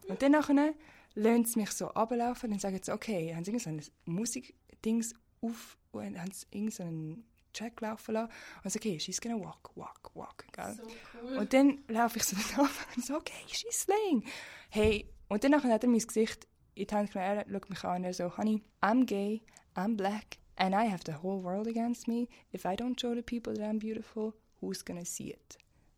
[0.08, 0.74] Und dann nachher
[1.16, 6.32] sie mich so runterlaufen und sagen sie, okay, haben sie irgendein Musikdings auf, und haben
[6.32, 8.32] sie irgendeinen Track laufen lassen
[8.64, 10.74] und so, okay, she's gonna walk, walk, walk, gell?
[10.76, 10.84] So
[11.22, 11.38] cool.
[11.38, 14.24] Und dann laufe ich so auf und so, okay, she's slaying.
[14.70, 18.04] Hey, und dann hat er mein Gesicht die Hand genommen, er schaut mich an und
[18.06, 19.42] er so, honey, I'm gay,
[19.76, 22.28] I'm black, and I have the whole world against me.
[22.54, 25.58] If I don't show the people that I'm beautiful, who's gonna see it?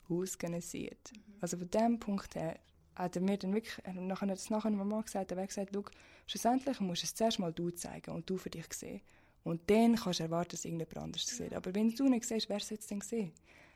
[0.09, 1.11] Who's gonna see it?
[1.13, 1.33] Mhm.
[1.41, 2.59] Also von dem Punkt her
[2.95, 5.83] hat er mir dann wirklich, nachher hat es nachher Mama gesagt, er hat gesagt, schau,
[6.27, 9.01] schlussendlich musst du es zuerst mal du zeigen und du für dich sehen.
[9.43, 11.45] Und dann kannst du erwarten, dass irgendjemand anderes ja.
[11.45, 11.53] sieht.
[11.53, 13.33] Aber wenn du nicht siehst, wer soll es denn sehen?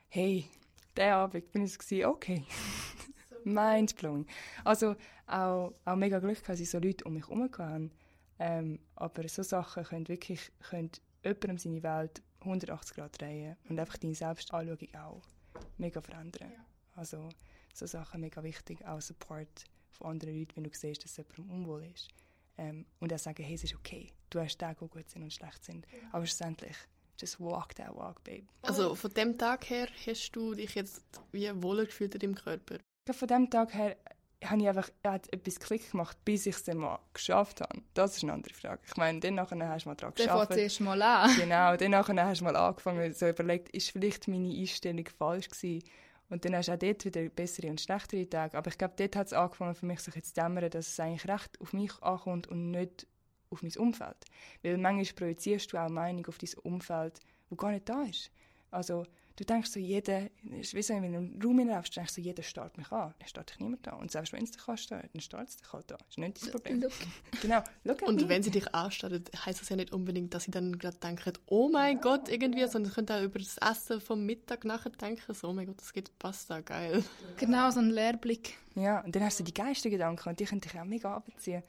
[0.10, 0.46] Hey,
[0.96, 2.44] der Abend bin ich so, okay.
[3.54, 4.26] Mindblowing.
[4.64, 7.90] Also auch, auch mega Glück, dass ich so Leute um mich herum hatte.
[8.40, 10.92] Ähm, aber so Sachen können wirklich können
[11.24, 15.22] jemandem seine Welt 180 Grad drehen und einfach deine Selbstanschauung auch
[15.78, 16.52] mega verändern.
[16.52, 16.66] Ja.
[16.96, 17.30] Also
[17.74, 21.84] so Sachen mega wichtig, auch Support von anderen Leuten, wenn du siehst, dass jemand unwohl
[21.94, 22.10] ist.
[22.58, 25.34] Ähm, und auch sagen, hey, es ist okay, du hast Tage, die gut sind und
[25.34, 25.86] schlecht sind.
[25.92, 26.10] Ja.
[26.12, 26.76] Aber schlussendlich,
[27.20, 28.48] just walk that walk, babe.
[28.64, 32.80] Also von dem Tag her hast du dich jetzt wie wohler gefühlt in deinem Körper?
[33.14, 33.96] Von dem Tag her
[34.46, 37.82] habe ich einfach hat etwas Klick gemacht, bis ich es dann mal geschafft habe.
[37.94, 38.82] Das ist eine andere Frage.
[38.86, 40.52] Ich meine, dann nachher hast du mal daran geschafft.
[40.52, 41.36] Dann fängt mal an.
[41.36, 45.84] Genau, dann nachher hast du mal angefangen, so überlegt, ist vielleicht meine Einstellung falsch gewesen?
[46.30, 48.58] Und dann hast du auch dort wieder bessere und schlechtere Tage.
[48.58, 51.00] Aber ich glaube, dort hat es angefangen für mich, sich jetzt zu dämmern, dass es
[51.00, 53.08] eigentlich recht auf mich ankommt und nicht
[53.50, 54.18] auf mein Umfeld.
[54.62, 58.30] Weil manchmal projizierst du auch Meinung auf dein Umfeld, wo gar nicht da ist.
[58.72, 59.06] Also,
[59.38, 62.26] du denkst so, jeder, wie so, wenn du in einen Raum hineinläufst, denkst du so,
[62.26, 63.14] jeder starrt mich an.
[63.20, 64.00] Dann starrt dich niemand an.
[64.00, 66.00] Und selbst wenn es dich anstarrt, dann starrt es dich halt an.
[66.00, 66.82] Das ist nicht dein Problem.
[66.82, 66.92] Look.
[67.42, 68.30] Genau, look Und me.
[68.30, 71.70] wenn sie dich anstarrt, heisst das ja nicht unbedingt, dass sie dann gerade denken, oh
[71.70, 72.02] mein ja.
[72.02, 75.54] Gott, irgendwie, sondern sie können auch über das Essen vom Mittag nachher denken, so, oh
[75.54, 77.04] mein Gott, das geht Pasta, geil.
[77.38, 78.56] Genau, so ein Leerblick.
[78.76, 81.64] Ja, und dann hast du die geilsten Gedanken und die können dich auch mega abziehen.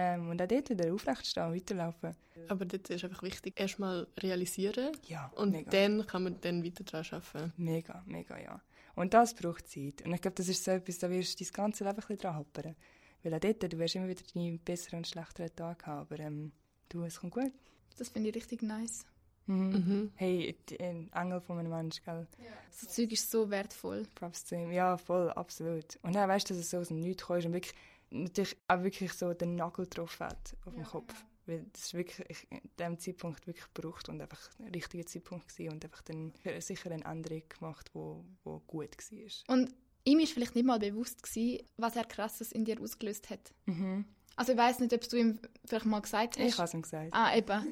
[0.00, 2.14] Ähm, und auch dort wieder aufrecht stehen und weiterlaufen.
[2.48, 4.92] Aber dort ist einfach wichtig, erstmal realisieren.
[5.08, 5.70] Ja, Und mega.
[5.72, 7.52] dann kann man dann weiter daran arbeiten.
[7.56, 8.62] Mega, mega, ja.
[8.94, 10.02] Und das braucht Zeit.
[10.06, 12.18] Und ich glaube, das ist so etwas, da wirst du dein ganze Leben ein bisschen
[12.18, 12.76] dran happern.
[13.24, 16.00] Weil auch dort, du wirst immer wieder deine besseren und schlechteren Tage haben.
[16.00, 16.52] Aber ähm,
[16.88, 17.52] du, es kommt gut.
[17.96, 19.04] Das finde ich richtig nice.
[19.46, 19.70] Mhm.
[19.70, 20.12] Mhm.
[20.14, 22.26] Hey, ein Engel von einem Menschen, gell?
[22.38, 22.50] Ja.
[22.70, 24.06] Das Zeug ist so wertvoll.
[24.14, 24.70] Props zu ihm.
[24.70, 25.98] Ja, voll, absolut.
[26.02, 27.74] Und dann weißt du, dass es so aus dem Nichts kommt und wirklich
[28.10, 31.12] natürlich auch wirklich so den Nagel getroffen hat auf ja, dem Kopf.
[31.12, 31.26] Ja.
[31.46, 35.72] Weil das ist wirklich in dem Zeitpunkt wirklich gebraucht und einfach ein richtiger Zeitpunkt gewesen
[35.72, 39.56] und einfach dann sicher eine Änderung gemacht, wo, wo gut war.
[39.56, 43.54] Und ihm ist vielleicht nicht mal bewusst gewesen, was er krasses in dir ausgelöst hat.
[43.64, 44.04] Mhm.
[44.36, 46.46] Also ich weiß nicht, ob du ihm vielleicht mal gesagt hast.
[46.46, 47.08] Ich habe es ihm gesagt.
[47.12, 47.66] Ah, eben.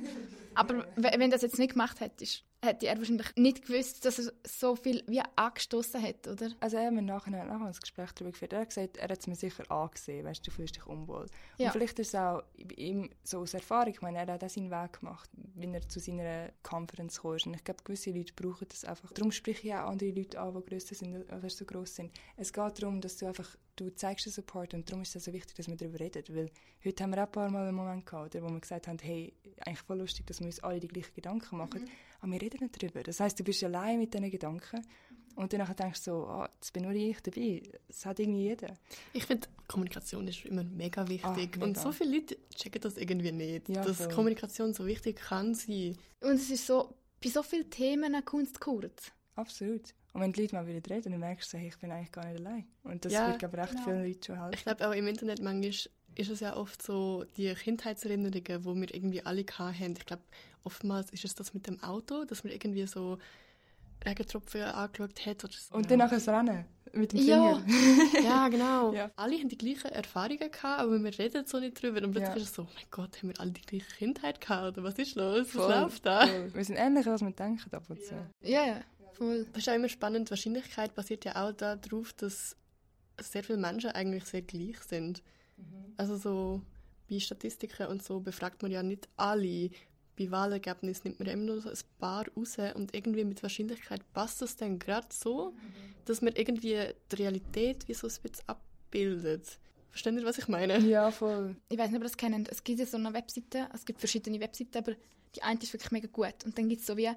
[0.55, 4.77] Aber wenn das jetzt nicht gemacht hättest, hätte er wahrscheinlich nicht gewusst, dass er so
[4.77, 6.51] viel wie angestoßen hat, oder?
[6.61, 8.53] Also er hat mir nachher, nachher ein Gespräch darüber geführt.
[8.53, 11.27] Er hat gesagt, er hat es mir sicher angesehen, weißt du, fühlst dich unwohl.
[11.59, 11.67] Ja.
[11.67, 12.43] Und vielleicht ist es auch
[12.77, 16.01] ihm so aus Erfahrung, ich meine, er hat auch seinen Weg gemacht, wenn er zu
[16.01, 17.33] seiner Conference kam.
[17.33, 19.13] Und ich glaube, gewisse Leute brauchen das einfach.
[19.13, 22.13] Darum spreche ich auch andere Leute an, die grösser sind oder so gross sind.
[22.37, 25.33] Es geht darum, dass du einfach, du zeigst den Support und darum ist es so
[25.33, 26.25] wichtig, dass wir darüber reden.
[26.29, 26.51] Weil
[26.85, 29.33] heute haben wir auch ein paar Mal einen Moment gehabt, wo wir gesagt haben, hey,
[29.61, 31.89] eigentlich voll lustig, dass wir uns alle die gleichen Gedanken machen, mhm.
[32.21, 33.03] Aber wir reden nicht darüber.
[33.03, 34.83] Das heißt, du bist allein mit diesen Gedanken
[35.37, 37.63] und dann denkst du so, oh, jetzt bin nur ich dabei.
[37.89, 38.75] Das hat irgendwie jeder.
[39.13, 41.27] Ich finde, Kommunikation ist immer mega wichtig.
[41.27, 41.63] Ah, mega.
[41.63, 44.09] Und so viele Leute checken das irgendwie nicht, ja, dass voll.
[44.09, 45.97] Kommunikation so wichtig kann sein.
[46.21, 49.13] Und es ist so, bei so vielen Themen eine Kunst kurz.
[49.35, 49.95] Absolut.
[50.15, 52.25] Und wenn die Leute mal wieder reden, dann merkst du, hey, ich bin eigentlich gar
[52.25, 52.67] nicht allein.
[52.85, 53.85] Und das ja, wird, glaube ich, recht genau.
[53.85, 54.55] vielen Leuten schon helfen.
[54.55, 55.75] Ich glaube, auch im Internet manchmal
[56.17, 59.95] ist es ja oft so, die Kindheitserinnerungen, die wir irgendwie alle hatten.
[59.97, 60.23] Ich glaube,
[60.65, 63.19] oftmals ist es das mit dem Auto, dass man irgendwie so
[64.05, 65.45] Regentropfen angeschaut hat.
[65.45, 65.75] Oder so.
[65.75, 67.63] Und dann nachher das Rennen mit dem Finger.
[68.15, 68.93] Ja, ja genau.
[68.93, 69.11] Ja.
[69.17, 72.03] Alle haben die gleichen Erfahrungen gehabt, aber wir reden so nicht drüber.
[72.03, 72.43] Und plötzlich ja.
[72.43, 74.77] ist es so, oh mein Gott, haben wir alle die gleiche Kindheit gehabt?
[74.77, 75.55] Oder was ist los?
[75.55, 76.27] Was läuft da?
[76.27, 76.55] Voll.
[76.55, 78.15] Wir sind ähnlich, als wir denken ab und zu.
[78.43, 78.81] Ja, ja,
[79.13, 79.47] voll.
[79.53, 80.29] Das ist auch immer spannend.
[80.29, 82.57] Die Wahrscheinlichkeit basiert ja auch darauf, dass
[83.21, 85.23] sehr viele Menschen eigentlich sehr gleich sind.
[85.57, 85.95] Mhm.
[85.97, 86.63] Also so
[87.09, 89.71] bei Statistiken und so befragt man ja nicht alle
[90.17, 94.43] bei Wahlergebnissen nimmt man immer nur so ein paar raus und irgendwie mit Wahrscheinlichkeit passt
[94.43, 95.55] das dann gerade so,
[96.05, 96.79] dass man irgendwie
[97.11, 99.59] die Realität wie so ein bisschen abbildet.
[99.91, 100.79] Versteht ihr, was ich meine?
[100.81, 101.57] Ja, voll.
[101.69, 102.49] Ich weiß nicht, ob ihr das kennt.
[102.49, 104.93] Es gibt ja so eine Webseite, es gibt verschiedene Webseiten, aber
[105.35, 106.45] die eine ist wirklich mega gut.
[106.45, 107.11] Und dann gibt es so wie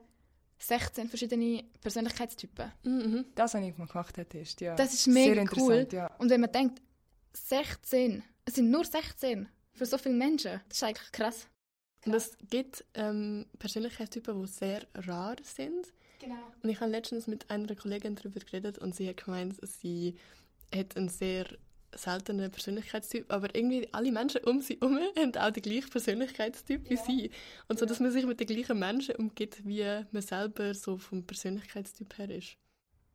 [0.60, 2.72] 16 verschiedene Persönlichkeitstypen.
[2.84, 3.26] Mhm.
[3.36, 4.76] Das habe ich mal gemacht, der Test, ja.
[4.76, 5.88] Das ist mega Sehr cool.
[5.92, 6.14] ja.
[6.18, 6.82] Und wenn man denkt,
[7.34, 11.48] 16, es sind nur 16 für so viele Menschen, das ist eigentlich krass.
[12.06, 15.94] Und es gibt ähm, Persönlichkeitstypen, die sehr rar sind.
[16.20, 16.36] Genau.
[16.62, 20.16] Und ich habe letztens mit einer Kollegin darüber geredet und sie hat gemeint, sie
[20.74, 21.46] hat einen sehr
[21.94, 26.98] seltenen Persönlichkeitstyp, aber irgendwie alle Menschen um sie herum haben auch den gleichen Persönlichkeitstyp wie
[26.98, 27.32] sie.
[27.68, 31.24] Und so, dass man sich mit den gleichen Menschen umgibt, wie man selber so vom
[31.24, 32.58] Persönlichkeitstyp her ist.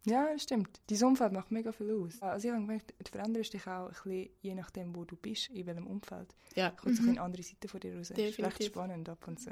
[0.06, 0.80] Ja, stimmt.
[0.88, 2.20] Dein Umfeld macht mega viel aus.
[2.20, 5.48] Also ich habe gemerkt, du veränderst dich auch ein bisschen, je nachdem, wo du bist,
[5.50, 6.34] in welchem Umfeld.
[6.54, 8.08] Ja, Kommt so eine andere Seite von dir raus.
[8.08, 8.66] Das ist recht Definitiv.
[8.66, 9.50] spannend ab und zu.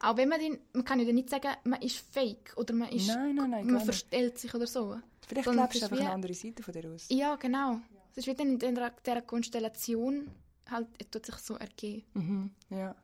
[0.00, 3.06] Auch wenn man den, man kann ja nicht sagen, man ist fake oder man ist,
[3.08, 4.96] Nein, nein, nein, man verstellt sich oder so.
[5.28, 7.06] Vielleicht Sondern lebst du einfach wie- eine andere Seite von dir aus.
[7.08, 7.80] Ja, genau.
[8.10, 10.30] Es ist wie dann in dieser, Konstellation
[10.68, 12.04] halt, es tut sich so ergeben.
[12.14, 12.50] Mhm.
[12.70, 12.94] Ja.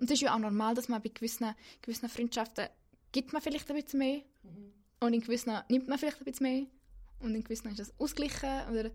[0.00, 2.66] Und es ist ja auch normal, dass man bei gewissen, gewissen Freundschaften
[3.12, 4.22] gibt man vielleicht ein bisschen mehr
[5.00, 6.66] und in gewissen nimmt man vielleicht ein bisschen mehr
[7.20, 8.90] und in gewissen ist das ausgeglichen oder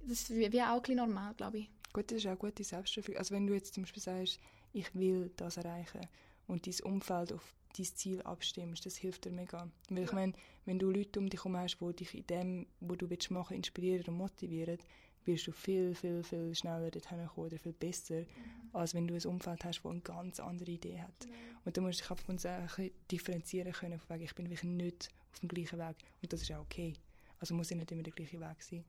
[0.00, 1.70] das ist wie, wie auch ein normal, glaube ich.
[1.92, 3.18] Gut, das ist auch gute Selbstverfügung.
[3.18, 4.38] Also wenn du jetzt zum Beispiel sagst,
[4.72, 6.00] ich will das erreichen
[6.46, 9.70] und dein Umfeld auf dein Ziel abstimmst, das hilft dir mega.
[9.88, 10.32] Weil ich meine,
[10.64, 13.56] wenn du Leute um dich herum hast, die dich in dem, was du willst machen
[13.56, 14.78] inspirieren und motivieren,
[15.24, 18.24] wirst du viel, viel, viel schneller dorthin kommen oder viel besser,
[18.72, 21.28] als wenn du ein Umfeld hast, das eine ganz andere Idee hat.
[21.64, 24.46] Und du musst dich ab und zu ein bisschen differenzieren können, von wegen, ich bin
[24.48, 25.96] wirklich nicht auf dem gleichen Weg.
[26.22, 26.94] Und das ist auch okay.
[27.40, 28.84] Also muss ja nicht immer der gleiche Weg sein.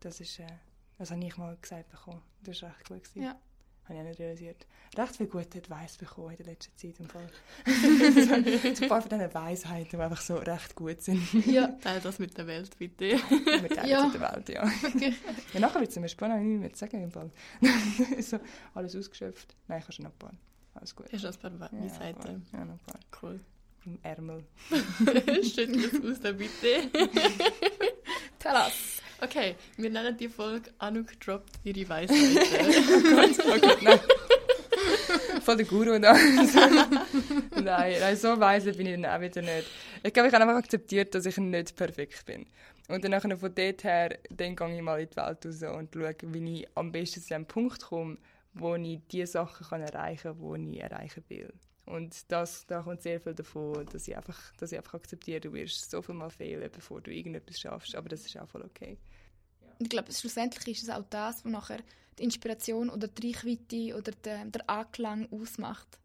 [0.00, 0.46] Das ist, äh,
[0.98, 2.20] das habe ich mal gesagt bekommen.
[2.42, 3.04] Das war recht gut.
[3.04, 3.22] Gewesen.
[3.22, 3.38] Ja.
[3.84, 4.66] Habe ich auch nicht realisiert.
[4.96, 6.98] Recht viel gute Advice bekommen in der letzten Zeit.
[7.00, 7.28] Im Fall.
[8.74, 11.32] so ein paar von diesen Weisheiten, die einfach so recht gut sind.
[11.46, 11.66] Ja.
[11.82, 13.18] teil das mit der Welt, bitte.
[13.62, 14.08] Mit der Ja.
[14.08, 14.68] der Welt, ja.
[15.52, 17.02] ja nachher wird es mir spannend, ich mehr zu sagen.
[17.02, 17.30] Im Fall.
[18.20, 18.38] so,
[18.74, 19.54] alles ausgeschöpft.
[19.68, 20.34] Nein, ich habe schon noch ein paar.
[20.74, 21.12] Alles gut.
[21.12, 22.46] Hast du noch ein paar Ja, Weisheiten?
[22.52, 23.00] Ja, noch ein paar.
[23.22, 23.40] Cool.
[23.86, 24.44] Im Ärmel.
[25.42, 26.90] Schüttel es aus, dann bitte.
[28.38, 29.00] Tell us.
[29.22, 32.38] Okay, wir nennen die Folge Anuk droppt ihre Weisheiten.
[33.50, 34.00] Okay, nein.
[35.42, 36.12] Voll der Guru da.
[37.62, 39.66] nein, nein, so weise bin ich dann auch wieder nicht.
[40.02, 42.46] Ich glaube, ich habe einfach akzeptiert, dass ich nicht perfekt bin.
[42.88, 45.94] Und dann nachher von dort her, dann gehe ich mal in die Welt raus und
[45.94, 48.18] schaue, wie ich am besten zu einem Punkt komme,
[48.54, 51.52] wo ich die Sachen kann erreichen kann, die ich erreichen will.
[51.86, 55.52] Und das, da kommt sehr viel davon, dass ich einfach, dass ich einfach akzeptiere, du
[55.52, 57.94] wirst so viel mal fehlen, bevor du irgendetwas schaffst.
[57.96, 58.96] Aber das ist auch voll okay.
[59.78, 61.78] Und ich glaube, schlussendlich ist es auch das, was nachher
[62.18, 65.98] die Inspiration oder die Reichweite oder der, der Anklang ausmacht.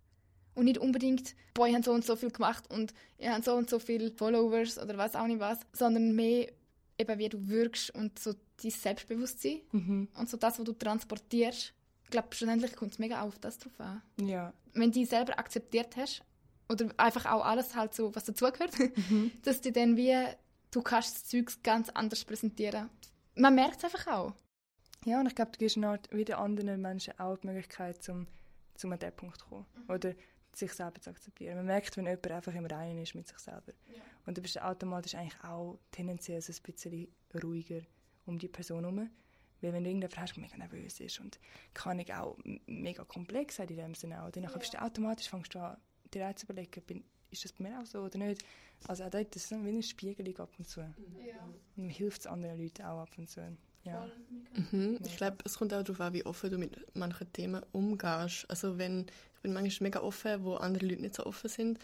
[0.55, 3.53] Und nicht unbedingt, boah, ich habe so und so viel gemacht und ich habe so
[3.55, 6.49] und so viele Followers oder was auch nicht was, sondern mehr
[6.97, 8.33] eben, wie du wirkst und so
[8.63, 10.07] dein Selbstbewusstsein Mhm.
[10.17, 11.73] und so das, was du transportierst.
[12.15, 14.01] Ich glaube, schlussendlich kommt es mega auf das drauf an.
[14.21, 14.53] Ja.
[14.73, 16.23] Wenn du dich selber akzeptiert hast
[16.69, 18.71] oder einfach auch alles halt so, was dazugehört,
[19.43, 20.15] dass du dann wie,
[20.71, 22.89] du kannst das Zeug ganz anders präsentieren.
[23.35, 24.33] Man merkt es einfach auch.
[25.03, 28.27] Ja, und ich glaube, du gibst eine Art wieder anderen Menschen auch die Möglichkeit, zum,
[28.75, 29.65] zum an diesen Punkt zu kommen.
[29.89, 30.13] Oder
[30.53, 31.57] sich selber zu akzeptieren.
[31.57, 33.73] Man merkt, wenn jemand einfach im Reinen ist mit sich selber.
[34.25, 37.09] Und du bist automatisch eigentlich auch tendenziell so ein bisschen
[37.43, 37.81] ruhiger
[38.25, 39.09] um die Person herum.
[39.61, 41.39] Weil wenn du irgendjemanden hast, der mega nervös ist und
[41.73, 42.37] kann ich auch
[42.67, 45.77] mega komplex sein in dem Sinne auch, dann nachher bist du automatisch fängst du an,
[46.13, 48.43] dir auch zu überlegen, bin, ist das bei mir auch so oder nicht.
[48.87, 50.81] Also auch dort, das ist so wie eine Spiegelung ab und zu.
[50.81, 53.41] Und man hilft es anderen Leuten auch ab und zu.
[53.83, 54.09] Ja.
[54.71, 54.99] Mhm.
[55.05, 58.49] Ich glaube, es kommt auch darauf an, wie offen du mit manchen Themen umgehst.
[58.49, 61.79] Also wenn, ich bin manchmal mega offen, wo andere Leute nicht so offen sind.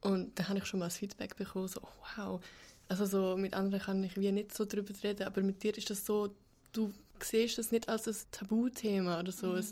[0.00, 2.44] Und dann habe ich schon mal das Feedback bekommen, so, oh, wow.
[2.88, 5.90] Also so, mit anderen kann ich wie nicht so drüber reden, aber mit dir ist
[5.90, 6.34] das so,
[6.72, 6.92] du
[7.24, 9.66] siehst das nicht als ein Tabuthema oder so, ein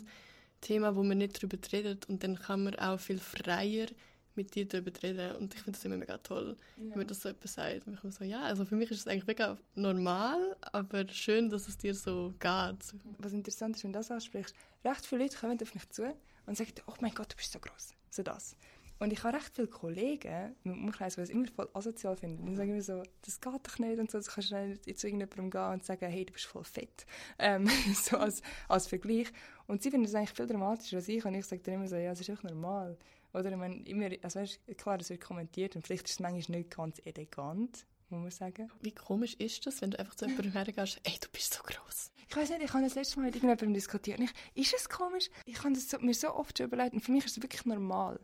[0.61, 2.07] Thema, wo man nicht drüber redet.
[2.09, 3.87] Und dann kann man auch viel freier
[4.35, 5.35] mit dir darüber reden.
[5.35, 7.87] Und ich finde das immer mega toll, wenn man das so etwas sagt.
[7.87, 11.49] Und ich bin so, ja, also für mich ist es eigentlich mega normal, aber schön,
[11.49, 12.93] dass es dir so geht.
[13.17, 14.55] was interessant ist, wenn du das ansprichst,
[14.85, 17.59] recht viele Leute kommen auf mich zu und sagen, oh mein Gott, du bist so
[17.59, 17.93] groß.
[18.09, 18.55] So das.
[18.99, 22.45] Und ich habe recht viele Kollegen im Umkreis, die es immer voll asozial finden.
[22.45, 24.19] Die sagen mir so, das geht doch nicht und so.
[24.19, 27.05] Du kannst nicht zu irgendjemandem gehen und sagen, hey, du bist voll fett.
[27.37, 29.27] Ähm, so als, als Vergleich.
[29.67, 31.23] Und sie finden das eigentlich viel dramatischer als ich.
[31.25, 32.97] Und ich sage dann immer so, ja, es ist echt normal.
[33.33, 34.43] Oder ich meine, immer, also
[34.77, 38.71] klar, es wird kommentiert und vielleicht ist es manchmal nicht ganz elegant, muss man sagen.
[38.81, 42.11] Wie komisch ist das, wenn du einfach zu jemandem hergehst, ey, du bist so groß.
[42.29, 44.19] Ich weiß nicht, ich habe das letzte Mal mit irgendjemandem diskutiert.
[44.19, 45.29] Und ich, ist es komisch?
[45.45, 46.93] Ich habe das so, mir so oft schon überlegt.
[46.93, 48.19] Und für mich ist es wirklich normal.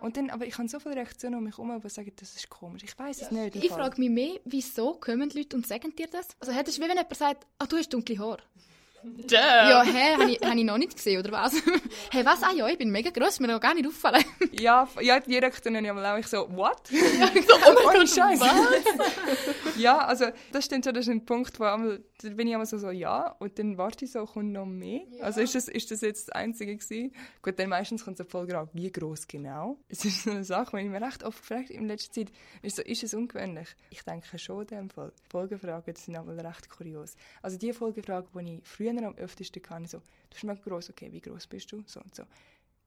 [0.00, 2.48] Und dann, aber ich habe so viele Reaktionen um mich herum, die sagen, das ist
[2.48, 2.82] komisch.
[2.84, 3.56] Ich weiß es nicht.
[3.56, 3.78] Ich Fall.
[3.78, 6.28] frage mich mehr, wieso kommen die Leute und sagen dir das?
[6.40, 8.42] Also hättest du, wie wenn jemand sagt, ah, du hast dunkle Haare.
[9.04, 9.68] Damn.
[9.68, 11.54] Ja, hä, habe ich, hab ich noch nicht gesehen, oder was?
[12.10, 12.42] hey, was?
[12.42, 14.24] Ah ja, ich bin mega gross, mir noch gar nicht aufgefallen.
[14.52, 16.86] Ja, ja, die Reaktionen habe ich mal auch ich so, what?
[16.88, 18.40] so, oh mein Gott, Scheiß.
[18.40, 19.76] was?
[19.76, 22.66] ja, also das stimmt schon, das ist ein Punkt, wo einmal, da bin ich einmal
[22.66, 25.00] so, so, ja, und dann warte ich so, kommt noch mehr.
[25.20, 27.12] Also ist das, ist das jetzt das Einzige gewesen?
[27.42, 29.76] Gut, dann meistens kommt so voll gerade, wie groß genau?
[29.88, 32.76] Es ist so eine Sache, wenn ich mir recht oft gefragt in letzter Zeit, ist
[32.76, 33.68] so, ist es ungewöhnlich?
[33.90, 35.12] Ich denke schon in dem Fall.
[35.30, 37.16] Folgefragen sind aber recht kurios.
[37.42, 41.10] Also die Folgefrage, die ich früher am öftesten kann, so, du bist mega groß, okay,
[41.12, 41.82] wie groß bist du?
[41.86, 42.24] So und so.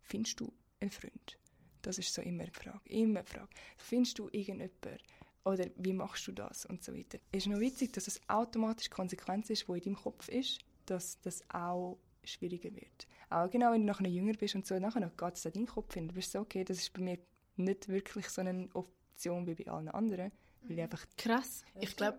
[0.02, 1.38] Findest du einen Freund?
[1.82, 2.80] Das ist so immer die Frage.
[2.86, 3.50] Immer die Frage.
[3.78, 5.00] Findest du irgendjemanden?
[5.43, 6.65] Oder wie machst du das?
[6.65, 7.20] Und so weiter.
[7.32, 11.20] Es ist noch witzig, dass es automatisch Konsequenz ist, die in deinem Kopf ist, dass
[11.22, 13.08] das auch schwieriger wird.
[13.30, 15.93] Auch genau, wenn du nachher jünger bist und so, nachher geht es an deinen Kopf
[15.93, 16.10] hin.
[16.10, 17.20] Du bist so, okay, das ist bei mir
[17.56, 20.32] nicht wirklich so eine Option wie bei allen anderen,
[20.63, 21.63] weil ich einfach Krass.
[21.80, 22.17] Ich glaube,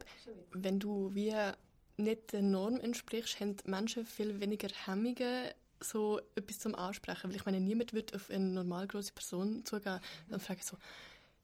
[0.53, 1.35] wenn du wie
[1.99, 7.31] nicht der Norm entsprichst, haben Menschen viel weniger Hemmungen, so etwas zum Ansprechen.
[7.31, 10.77] Weil ich meine, niemand wird auf eine normal große Person zugehen und fragen so,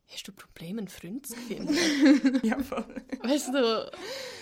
[0.09, 2.41] hast du Probleme, einen Freund zu finden?
[2.43, 2.85] ja, voll.
[3.23, 3.91] weißt du?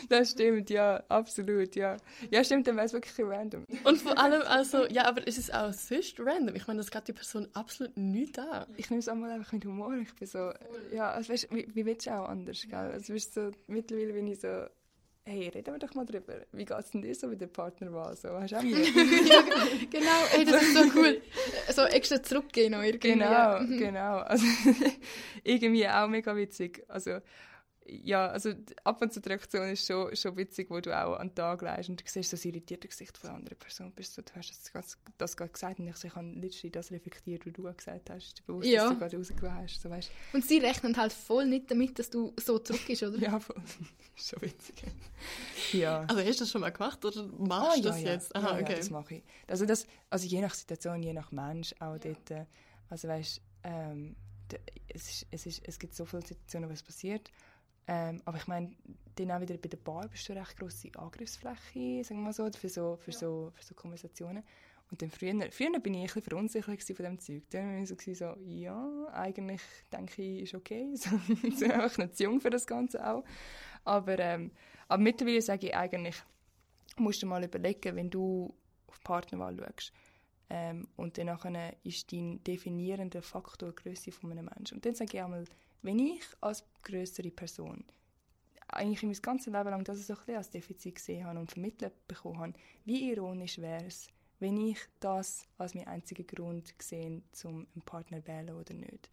[0.09, 1.97] Das stimmt, ja, absolut, ja.
[2.31, 3.65] Ja, stimmt, dann wäre es wirklich random.
[3.85, 6.57] Und vor allem, also, ja, aber es ist auch sonst random.
[6.57, 8.67] Ich meine, das geht die Person absolut nicht an.
[8.77, 9.95] Ich nehme es einmal einfach mit Humor.
[9.95, 10.53] Ich bin so,
[10.93, 12.75] ja, also weißt, wie, wie willst du auch anders, gell?
[12.75, 14.67] Also weißt, so, mittlerweile bin ich so,
[15.25, 16.35] hey, reden wir doch mal drüber.
[16.53, 18.17] Wie geht es denn dir so mit dem Partnerwahl?
[18.17, 18.83] So, hast du auch Mühe?
[19.91, 21.21] Genau, hey, das ist so cool.
[21.73, 23.13] So extra zurückgehen noch irgendwie.
[23.13, 23.61] Genau, Ja.
[23.61, 23.79] Mhm.
[23.79, 24.17] genau.
[24.19, 24.45] Also,
[25.45, 26.85] irgendwie auch mega witzig.
[26.89, 27.19] Also,
[27.87, 28.53] ja, also
[28.85, 31.63] ab und zu die Reaktion ist schon, schon witzig, wo du auch an den Tag
[31.63, 33.91] leist und du siehst so das irritierte Gesicht von einer anderen Person.
[33.93, 36.71] Bist so, du hast das, das, das gerade gesagt und ich, so, ich habe literally
[36.71, 38.39] das reflektiert, was du auch gesagt hast.
[38.39, 38.85] Du bewusst, Ja.
[38.85, 39.83] dass du gerade rausgelassen hast.
[39.83, 43.19] So, weißt, Und sie rechnen halt voll nicht damit, dass du so zurückgehst, oder?
[43.19, 43.57] ja, voll.
[44.17, 44.83] schon witzig.
[45.73, 46.01] Ja.
[46.09, 48.33] Also, hast du das schon mal gemacht oder machst du Ah, das ja, jetzt?
[48.35, 48.77] Ja, Aha, ja, okay.
[48.77, 49.23] das mache ich.
[49.49, 52.31] Also, das, also je nach Situation, je nach Mensch auch dort.
[52.31, 52.45] äh,
[52.91, 54.15] Also weißt, ähm,
[54.89, 57.31] es, ist, es, ist, es gibt so viele Situationen, wo es passiert.
[57.87, 58.73] Ähm, aber ich meine,
[59.17, 62.33] dann auch wieder bei der Bar bist du eine recht grosse Angriffsfläche, sagen wir mal
[62.33, 64.43] so, für so, für so, für so Konversationen.
[64.91, 67.43] Und dann früher, früher bin ich ein bisschen verunsichert gewesen von dem Zeug.
[67.51, 70.91] Dann war ich so, ja, eigentlich denke ich, ist okay.
[70.97, 73.25] So, ich bin einfach nicht zu jung für das Ganze auch.
[73.85, 74.51] Aber, ähm,
[74.89, 76.23] aber mittlerweile sage ich eigentlich,
[76.99, 78.55] musst du mal überlegen, wenn du
[78.87, 79.93] auf die Partnerwahl schaust.
[80.51, 84.75] Ähm, und dann nachher ist dein definierender Faktor die Größe von einem Menschen.
[84.75, 85.45] Und dann sage ich einmal,
[85.83, 87.85] wenn ich als größere Person
[88.69, 91.51] eigentlich in mein ganzes Leben lang das so ein bisschen als Defizit gesehen habe und
[91.51, 92.53] vermittelt bekommen habe,
[92.85, 94.09] wie ironisch wäre es,
[94.41, 99.11] wenn ich das als mein einziger Grund gesehen zum einen Partner zu wählen oder nicht.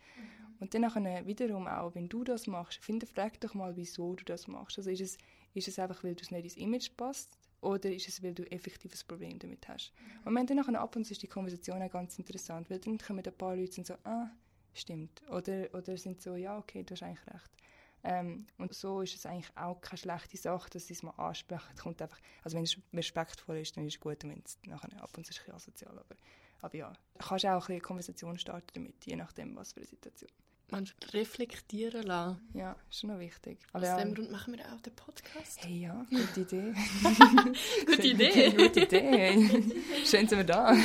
[0.60, 0.84] Und dann
[1.26, 4.78] wiederum auch, wenn du das machst, finde, frag doch mal, wieso du das machst.
[4.78, 5.18] Also ist es,
[5.54, 8.44] ist es einfach, weil du es nicht ins Image passt oder ist es, weil du
[8.52, 9.94] effektiv ein Problem damit hast?
[10.26, 12.98] Und wenn dann nachher ab und zu ist die Konversation auch ganz interessant, weil dann
[12.98, 14.30] kommen ein paar Leute und so, ah,
[14.74, 15.22] stimmt.
[15.30, 17.52] Oder, oder sind so, ja, okay, du hast eigentlich recht.
[18.04, 21.68] Ähm, und so ist es eigentlich auch keine schlechte Sache, dass sie es mal ansprechen.
[21.76, 24.58] Es kommt einfach, also wenn es respektvoll ist, dann ist es gut, und wenn es
[24.66, 25.98] nachher ab und zu ist ein asozial.
[25.98, 26.16] Aber,
[26.62, 29.82] aber ja, du kannst auch ein bisschen eine Konversation starten damit, je nachdem, was für
[29.82, 30.32] eine Situation.
[30.72, 32.48] Man reflektieren lassen.
[32.54, 33.58] Ja, ist schon noch wichtig.
[33.74, 35.66] Aus Aber ja, dem Grund machen wir auch den Podcast.
[35.66, 36.74] hey, ja, gute Idee.
[37.88, 38.52] Gute Idee.
[38.52, 39.64] gute Idee.
[40.06, 40.76] Schön sind wir da.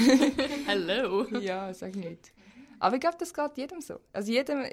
[0.66, 1.26] Hallo.
[1.38, 2.32] ja, sag nicht.
[2.84, 3.98] Aber ich glaube, das geht jedem so.
[4.12, 4.66] Also jedem,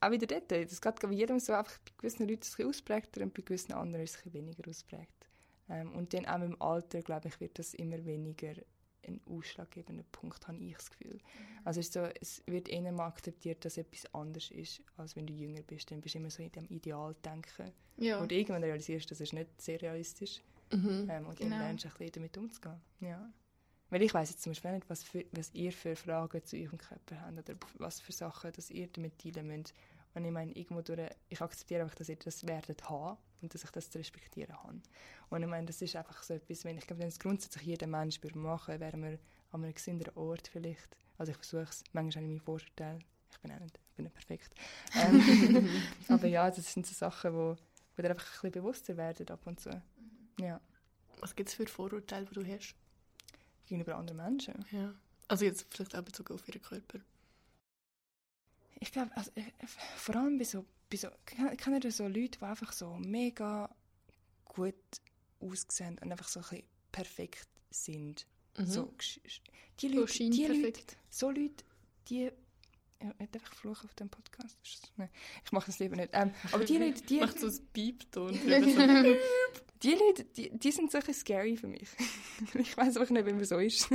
[0.00, 2.64] auch wieder dort, das geht glaube ich, jedem so, einfach bei gewissen Leuten ist es
[2.64, 5.26] ausprägter und bei gewissen anderen ist es weniger ausprägt.
[5.68, 8.52] Ähm, und dann auch im Alter, glaube ich, wird das immer weniger
[9.04, 11.18] ein ausschlaggebender Punkt, habe ich das Gefühl.
[11.64, 15.26] Also es, ist so, es wird eher mal akzeptiert, dass etwas anders ist, als wenn
[15.26, 15.90] du jünger bist.
[15.90, 17.72] Dann bist du immer so in dem Idealdenken.
[17.96, 18.20] Ja.
[18.20, 20.40] Und irgendwann realisierst du, das ist nicht sehr realistisch.
[20.72, 21.08] Mhm.
[21.10, 21.50] Ähm, und Genau.
[21.50, 22.80] dann lernst du ein bisschen damit umzugehen.
[23.00, 23.28] Ja.
[23.94, 26.78] Weil ich weiß jetzt zum Beispiel nicht, was, für, was ihr für Fragen zu eurem
[26.78, 29.72] Körper habt oder was für Sachen dass ihr damit teilen müsst.
[30.14, 33.62] Und ich meine, irgendwo durch, ich akzeptiere einfach, dass ihr das werdet haben und dass
[33.62, 34.80] ich das zu respektieren habe.
[35.30, 37.86] Und ich meine, das ist einfach so etwas, wenn ich glaube, wenn es grundsätzlich jeder
[37.86, 39.16] Mensch würde machen, wären wir
[39.52, 40.96] an einem gesünderen Ort vielleicht.
[41.16, 42.98] Also ich versuche es, manchmal habe ich meinen Vorurteil,
[43.30, 44.54] ich bin auch nicht, ich bin nicht perfekt.
[44.96, 45.70] Ähm,
[46.08, 47.56] aber ja, das sind so Sachen, wo,
[47.94, 49.70] wo dir einfach ein bisschen bewusster werden ab und zu.
[50.40, 50.60] Ja.
[51.20, 52.74] Was gibt es für Vorurteile, die du hast?
[53.66, 54.64] Gegenüber anderen Menschen.
[54.70, 54.94] Ja.
[55.28, 57.00] Also jetzt vielleicht auch bezogen auf ihren Körper.
[58.80, 59.42] Ich glaube, also, äh,
[59.96, 63.74] vor allem bei so, bei so kennt ihr so Leute, die einfach so mega
[64.44, 64.74] gut
[65.40, 68.26] aussehen und einfach so ein bisschen perfekt sind.
[68.58, 68.66] Mhm.
[68.66, 68.94] So,
[69.80, 71.64] die So Leute, die Leute, so Leute,
[72.08, 72.30] die
[73.02, 74.92] Ja, nicht einfach fluchen auf dem Podcast.
[74.96, 75.10] Nein,
[75.44, 76.10] ich mache das lieber nicht.
[76.12, 78.32] Ähm, aber die Leute, die, Macht so ein Piepton.
[79.82, 81.88] die Leute, die, die sind bisschen scary für mich.
[82.54, 83.88] ich weiß einfach nicht, wie man so ist.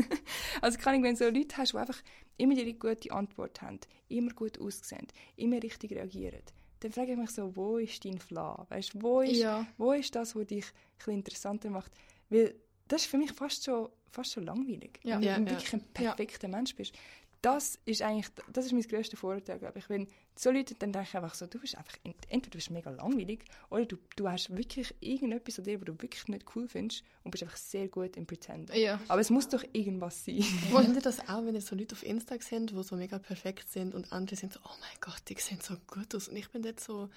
[0.62, 2.02] also kann ich, wenn du so Leute hast, die einfach
[2.38, 3.80] immer die gute Antwort haben,
[4.10, 6.44] immer gut aussehen, immer richtig reagieren,
[6.82, 8.66] dann frage ich mich so, wo ist dein Flaw?
[8.70, 9.66] Weißt, wo, ist, Ja.
[9.78, 10.66] wo ist das, was dich
[11.06, 11.92] ein interessanter macht?
[12.30, 12.56] Weil
[12.88, 15.00] das ist für mich fast schon, fast schon langweilig.
[15.04, 15.16] Ja.
[15.16, 15.58] Wenn du ja.
[15.58, 16.94] wirklich ein perfekter Mensch bist.
[17.42, 19.90] Das ist eigentlich, das ist mein grösster Vorurteil, glaube ich.
[19.90, 23.46] Wenn so Leute dann denken einfach so, du bist einfach, entweder du bist mega langweilig
[23.70, 27.32] oder du, du hast wirklich irgendetwas an dir, was du wirklich nicht cool findest und
[27.32, 28.76] bist einfach sehr gut im Pretenden.
[28.78, 29.00] Ja.
[29.08, 30.44] Aber es muss doch irgendwas sein.
[30.72, 33.70] Wollt ihr das auch, wenn ihr so Leute auf Insta sind, die so mega perfekt
[33.70, 36.28] sind und andere sind so, oh mein Gott, die sehen so gut aus.
[36.28, 37.10] Und ich bin dort so,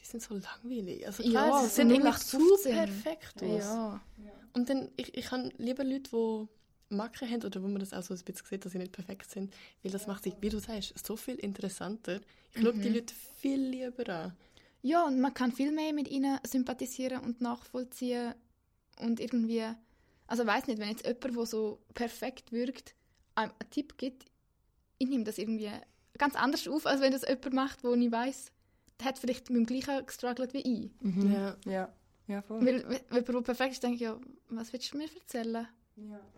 [0.00, 1.06] die sind so langweilig.
[1.06, 2.58] Also Ja, klar, sie sie sind sehen irgendwie 0815.
[2.58, 3.64] zu perfekt aus.
[3.64, 4.00] Ja.
[4.54, 6.48] Und dann, ich, ich habe lieber Leute, die
[6.88, 9.30] Macken haben oder wo man das auch so ein bisschen sieht, dass sie nicht perfekt
[9.30, 12.20] sind, weil das macht sich, wie du sagst, so viel interessanter.
[12.54, 14.36] Ich schaue die Leute viel lieber an.
[14.82, 18.34] Ja, und man kann viel mehr mit ihnen sympathisieren und nachvollziehen
[19.00, 19.64] und irgendwie,
[20.26, 22.94] also weiß nicht, wenn jetzt jemand, der so perfekt wirkt,
[23.34, 24.26] einem einen Tipp gibt,
[24.98, 25.70] ich nehme das irgendwie
[26.18, 28.52] ganz anders auf, als wenn das jemand macht, wo ich weiß,
[29.00, 30.90] der hat vielleicht mit dem gleichen gestruggelt wie ich.
[31.30, 31.56] Ja.
[31.66, 31.92] Ja,
[32.28, 32.64] ja voll.
[32.64, 34.18] Weil wenn jemand, der perfekt ist, denke ich, ja,
[34.48, 35.68] was willst du mir erzählen?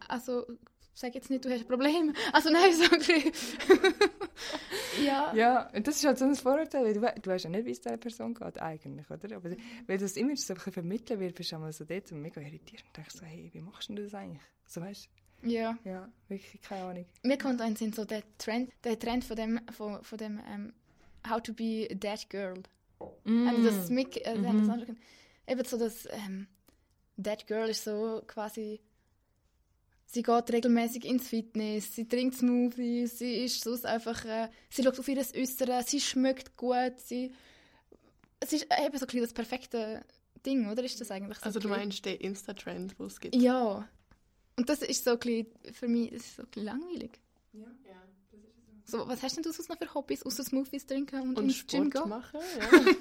[0.09, 0.47] Also,
[0.95, 2.13] sag jetzt nicht, du hast ein Problem.
[2.33, 2.85] Also nein, so
[5.05, 5.33] ja.
[5.35, 7.65] Ja, und das ist halt so ein Vorurteil, weil du, we- du weißt ja nicht,
[7.67, 9.37] wie es dieser Person geht, eigentlich, oder?
[9.37, 9.51] Aber
[9.87, 12.41] wenn das Image so ein bisschen vermittelt wird, bist du einmal so dort und mega
[12.41, 14.43] irritiert und denkst so, hey, wie machst du denn das eigentlich?
[14.67, 15.09] So, weißt
[15.43, 15.79] ja.
[15.85, 15.89] du?
[15.89, 17.07] Ja, wirklich keine Ahnung.
[17.23, 20.73] Mir kommt ein Sinn, so der Trend, der Trend von dem, von, von dem ähm,
[21.29, 22.63] How to be a Dead Girl.
[23.25, 23.47] Mm.
[23.47, 24.97] Haben das mit, äh, haben das angeschaut?
[25.47, 26.47] Eben so das ähm,
[27.17, 28.81] Dead Girl ist so quasi,
[30.11, 34.99] sie geht regelmäßig ins Fitness, sie trinkt Smoothies, sie ist sonst einfach, äh, sie schaut
[34.99, 37.31] auf ihr Äußere, sie schmeckt gut, sie,
[38.41, 40.05] es ist eben so ein bisschen das perfekte
[40.45, 41.45] Ding, oder ist das eigentlich so?
[41.45, 43.37] Also du meinst den Insta-Trend, wo es gibt?
[43.37, 43.87] Ja.
[44.57, 47.21] Und das ist so ein bisschen, für mich das ist so ein langweilig.
[47.53, 47.67] Ja.
[48.85, 51.67] So, was hast denn du sonst noch für Hobbys, außer Smoothies trinken und, Und ins
[51.67, 52.09] Gym Sport gehen?
[52.09, 52.95] machen, ja.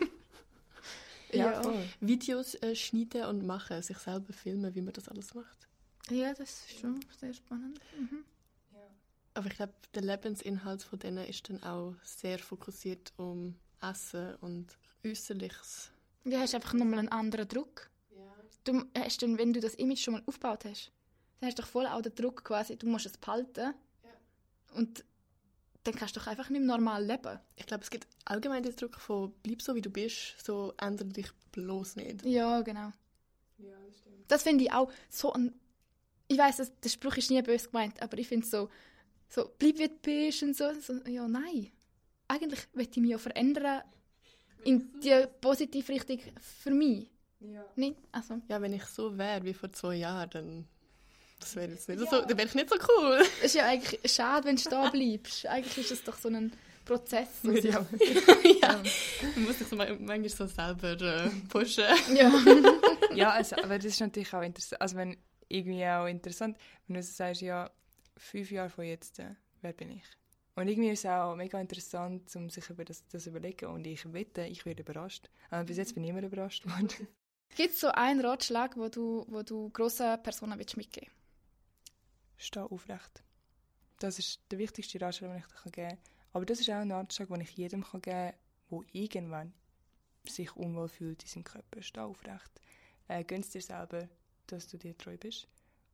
[1.33, 1.73] Ja, Ja.
[2.01, 5.66] Videos äh, schneiden und machen, sich selber filmen, wie man das alles macht.
[6.09, 7.79] Ja, das ist schon sehr spannend.
[7.97, 8.23] Mhm.
[9.33, 14.77] Aber ich glaube, der Lebensinhalt von denen ist dann auch sehr fokussiert um Essen und
[15.05, 15.91] Äußerliches.
[16.23, 17.89] Du hast einfach nochmal einen anderen Druck.
[18.63, 20.91] Du hast dann, wenn du das Image schon mal aufgebaut hast,
[21.39, 23.73] dann hast du doch voll auch den Druck quasi, du musst es behalten.
[24.73, 25.05] Und
[25.83, 27.39] dann kannst du doch einfach nicht mehr normal leben.
[27.55, 31.07] Ich glaube, es gibt allgemein den Druck von bleib so, wie du bist, so ändere
[31.09, 32.25] dich bloß nicht.
[32.25, 32.91] Ja, genau.
[34.27, 35.53] Das finde ich auch so ein...
[36.27, 38.69] Ich weiß, der Spruch ist nie böse gemeint, aber ich finde es so,
[39.29, 40.71] so, bleib wie du bist und so.
[40.79, 40.93] so.
[41.07, 41.71] Ja, nein.
[42.27, 43.81] Eigentlich möchte ich mich ja verändern
[44.65, 46.19] in die positive Richtung
[46.61, 47.07] für mich.
[47.39, 47.63] Ja.
[47.75, 47.97] Nicht?
[48.11, 50.67] Also, Ja, wenn ich so wäre wie vor zwei Jahren, dann
[51.39, 53.21] das wäre jetzt nicht so, dann wäre ich nicht so cool.
[53.39, 55.45] es ist ja eigentlich schade, wenn du da bleibst.
[55.45, 56.51] Eigentlich ist es doch so ein
[56.83, 57.27] Prozess.
[57.43, 57.85] sich- ich auch-
[58.61, 58.81] ja.
[59.35, 61.83] Man muss sich so ma- manchmal so selber äh, pushen.
[62.15, 62.31] ja.
[63.13, 64.81] ja, also, aber das ist natürlich auch interessant.
[64.81, 65.15] Also, wenn
[65.49, 67.71] irgendwie auch interessant, wenn du so sagst, ja,
[68.17, 70.03] fünf Jahre von jetzt, äh, wer bin ich?
[70.55, 73.67] Und irgendwie ist es auch mega interessant, um sich über das, das zu überlegen.
[73.67, 75.29] Und ich wette, ich werde überrascht.
[75.51, 77.07] Aber bis jetzt bin ich immer überrascht worden.
[77.55, 81.11] Gibt es so einen Ratschlag, wo du, wo du grossen Personen willst mitgeben
[82.37, 83.23] Steh aufrecht.
[83.99, 85.99] Das ist der wichtigste Ratschlag, den ich dir geben kann.
[86.33, 88.33] Aber das ist auch ein Ratschlag, den ich jedem kann geben
[88.69, 89.53] kann, der irgendwann
[90.27, 91.81] sich unwohl fühlt in seinem Körper.
[91.83, 92.51] Steh aufrecht.
[93.07, 94.09] Äh, gönn's dir selber,
[94.51, 95.47] dass du dir treu bist.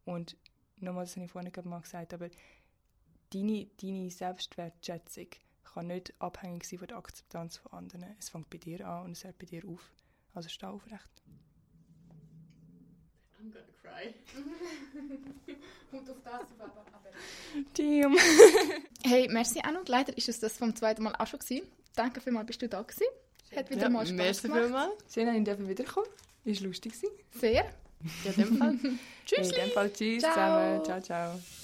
[0.06, 0.36] Und
[0.78, 2.30] nochmal, das habe ich vorhin gerade mal gesagt, aber
[3.32, 5.28] deine, deine Selbstwertschätzung
[5.64, 8.06] kann nicht abhängig sein von der Akzeptanz von anderen.
[8.20, 9.92] Es fängt bei dir an und es hört bei dir auf.
[10.34, 11.24] Also steh aufrecht.
[13.40, 14.14] I'm gonna cry.
[15.92, 16.86] Und auf das aber.
[17.78, 18.18] Damn.
[19.06, 19.80] Hey, merci Anu.
[19.86, 21.68] Leider ist es das vom zweiten Mal auch schon gewesen.
[21.96, 23.06] Danke vielmals, bist du da gewesen.
[23.56, 24.64] Hat wieder Ja, mal Spaß merci gemacht.
[24.64, 25.14] vielmals.
[25.14, 26.08] Schön, dass ich wiederkommen
[26.46, 27.14] Ist lustig gewesen.
[27.32, 27.70] Sehr.
[28.24, 28.78] Ja, in dem Fall.
[29.38, 30.34] In dem Fall tschüss Ciao.
[30.34, 30.84] zusammen.
[30.86, 31.63] Ciao, ciao.